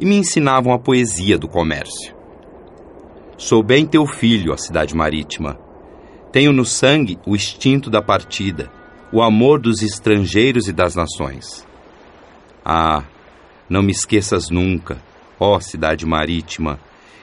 e 0.00 0.04
me 0.04 0.16
ensinavam 0.16 0.72
a 0.72 0.78
poesia 0.80 1.38
do 1.38 1.46
comércio. 1.46 2.12
Sou 3.38 3.62
bem 3.62 3.86
teu 3.86 4.04
filho, 4.04 4.52
a 4.52 4.58
cidade 4.58 4.96
marítima. 4.96 5.56
Tenho 6.32 6.52
no 6.52 6.64
sangue 6.64 7.20
o 7.24 7.36
instinto 7.36 7.88
da 7.88 8.02
partida, 8.02 8.68
o 9.12 9.22
amor 9.22 9.60
dos 9.60 9.80
estrangeiros 9.80 10.66
e 10.66 10.72
das 10.72 10.96
nações. 10.96 11.64
Ah, 12.64 13.04
não 13.68 13.82
me 13.82 13.92
esqueças 13.92 14.50
nunca, 14.50 15.00
ó 15.38 15.60
cidade 15.60 16.04
marítima, 16.04 16.80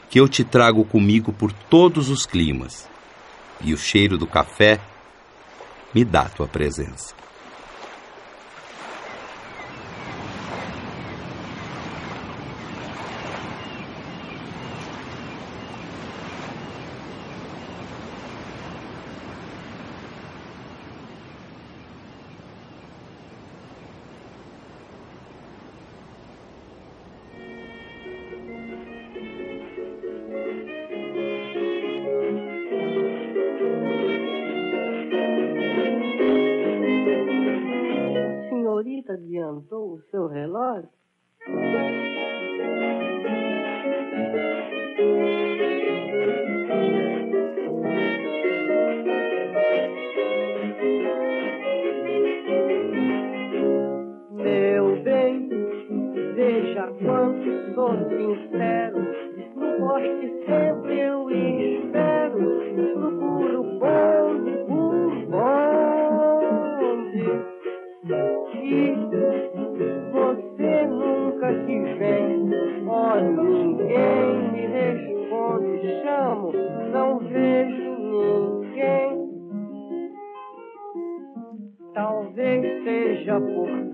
que 0.10 0.22
eu 0.22 0.30
te 0.30 0.46
trago 0.46 0.86
comigo 0.86 1.34
por 1.34 1.52
todos 1.52 2.10
os 2.10 2.26
climas. 2.26 2.88
E 3.62 3.74
o 3.74 3.78
cheiro 3.78 4.18
do 4.18 4.26
café 4.26 4.80
me 5.94 6.04
dá 6.04 6.26
tua 6.26 6.48
presença. 6.48 7.27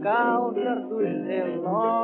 Calças 0.04 0.90
dos 0.90 1.00
relógios. 1.02 2.03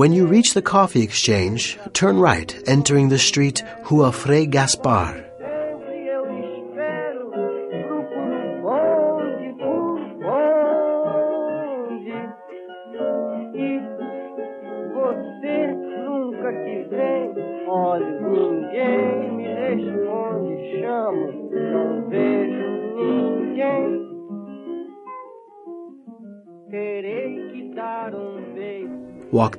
When 0.00 0.14
you 0.14 0.24
reach 0.24 0.54
the 0.54 0.62
coffee 0.62 1.02
exchange, 1.02 1.78
turn 1.92 2.18
right, 2.18 2.50
entering 2.66 3.10
the 3.10 3.18
street 3.18 3.62
Rua 3.90 4.12
Frei 4.12 4.46
Gaspar. 4.46 5.29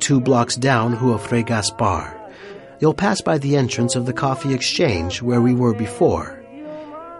Two 0.01 0.19
blocks 0.19 0.55
down 0.55 0.97
Rua 0.99 1.19
Gaspar. 1.43 2.19
You'll 2.79 2.93
pass 2.93 3.21
by 3.21 3.37
the 3.37 3.55
entrance 3.55 3.95
of 3.95 4.05
the 4.05 4.13
coffee 4.13 4.53
exchange 4.53 5.21
where 5.21 5.39
we 5.39 5.53
were 5.53 5.73
before. 5.73 6.43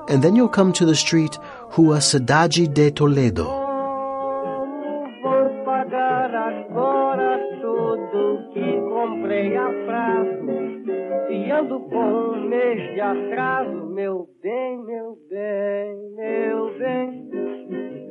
And 0.10 0.24
then 0.24 0.36
you'll 0.36 0.50
come 0.50 0.74
to 0.74 0.86
the 0.86 0.96
street 0.96 1.38
Rua 1.78 2.02
de 2.02 2.92
Toledo. 2.92 3.62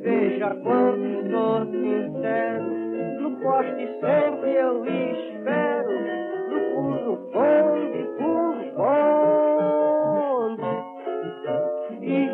Veja 0.03 0.55
quanto 0.63 1.65
sincero, 1.69 2.90
no 3.41 3.47
poste 3.47 3.87
sempre 3.99 4.53
eu 4.55 4.85
espero, 4.85 5.89
procuro 6.47 7.17
bonde 7.33 8.01
por 8.17 8.55
bonde. 8.77 10.69
E 12.01 12.29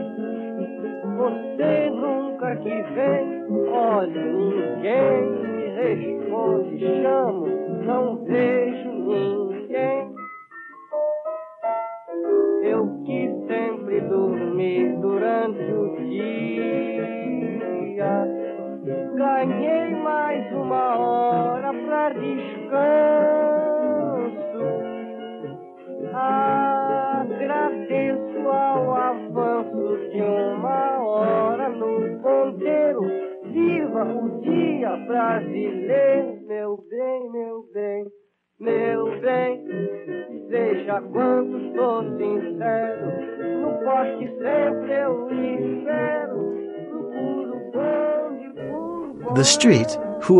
você 1.17 1.89
nunca 1.91 2.55
que 2.57 2.83
vem, 2.93 3.45
olha, 3.69 4.21
ninguém 4.21 5.47
responde, 5.75 7.01
chamo, 7.01 7.47
não 7.85 8.17
vejo 8.25 8.89
ninguém. 8.91 10.15
Eu 12.63 12.85
que 13.05 13.19
sempre 13.47 14.01
dormi 14.01 14.89
durante 14.99 15.71
o 15.71 15.95
dia, 15.97 17.07
uma 20.67 20.97
hora 20.97 21.73
pra 21.73 22.09
descanso. 22.09 22.67
Agradeço 27.23 28.49
ao 28.49 28.93
avanço 28.93 29.97
de 30.11 30.21
uma 30.21 30.99
hora 31.01 31.69
no 31.69 32.19
ponteiro. 32.19 32.99
Viva 33.45 34.03
o 34.03 34.41
dia 34.41 34.97
brasileiro, 35.07 36.41
meu 36.45 36.77
bem, 36.89 37.31
meu 37.31 37.63
bem, 37.73 38.05
meu 38.59 39.05
bem. 39.21 39.63
Veja 40.49 41.01
quanto 41.01 41.75
sou 41.75 42.03
sincero, 42.17 43.07
no 43.61 43.71
poste 43.85 44.27
sempre 44.37 44.93
eu 44.99 45.29
espero. 45.29 46.56
The 49.35 49.43
street 49.43 49.87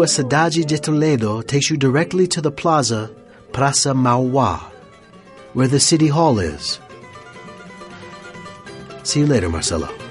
Cidade 0.07 0.65
de 0.65 0.77
Toledo 0.77 1.41
takes 1.41 1.69
you 1.69 1.77
directly 1.77 2.25
to 2.27 2.41
the 2.41 2.51
plaza 2.51 3.11
Praça 3.51 3.93
Mauá, 3.93 4.71
where 5.53 5.67
the 5.67 5.79
city 5.79 6.07
hall 6.07 6.39
is. 6.39 6.79
See 9.03 9.19
you 9.19 9.27
later, 9.27 9.49
Marcelo. 9.49 10.06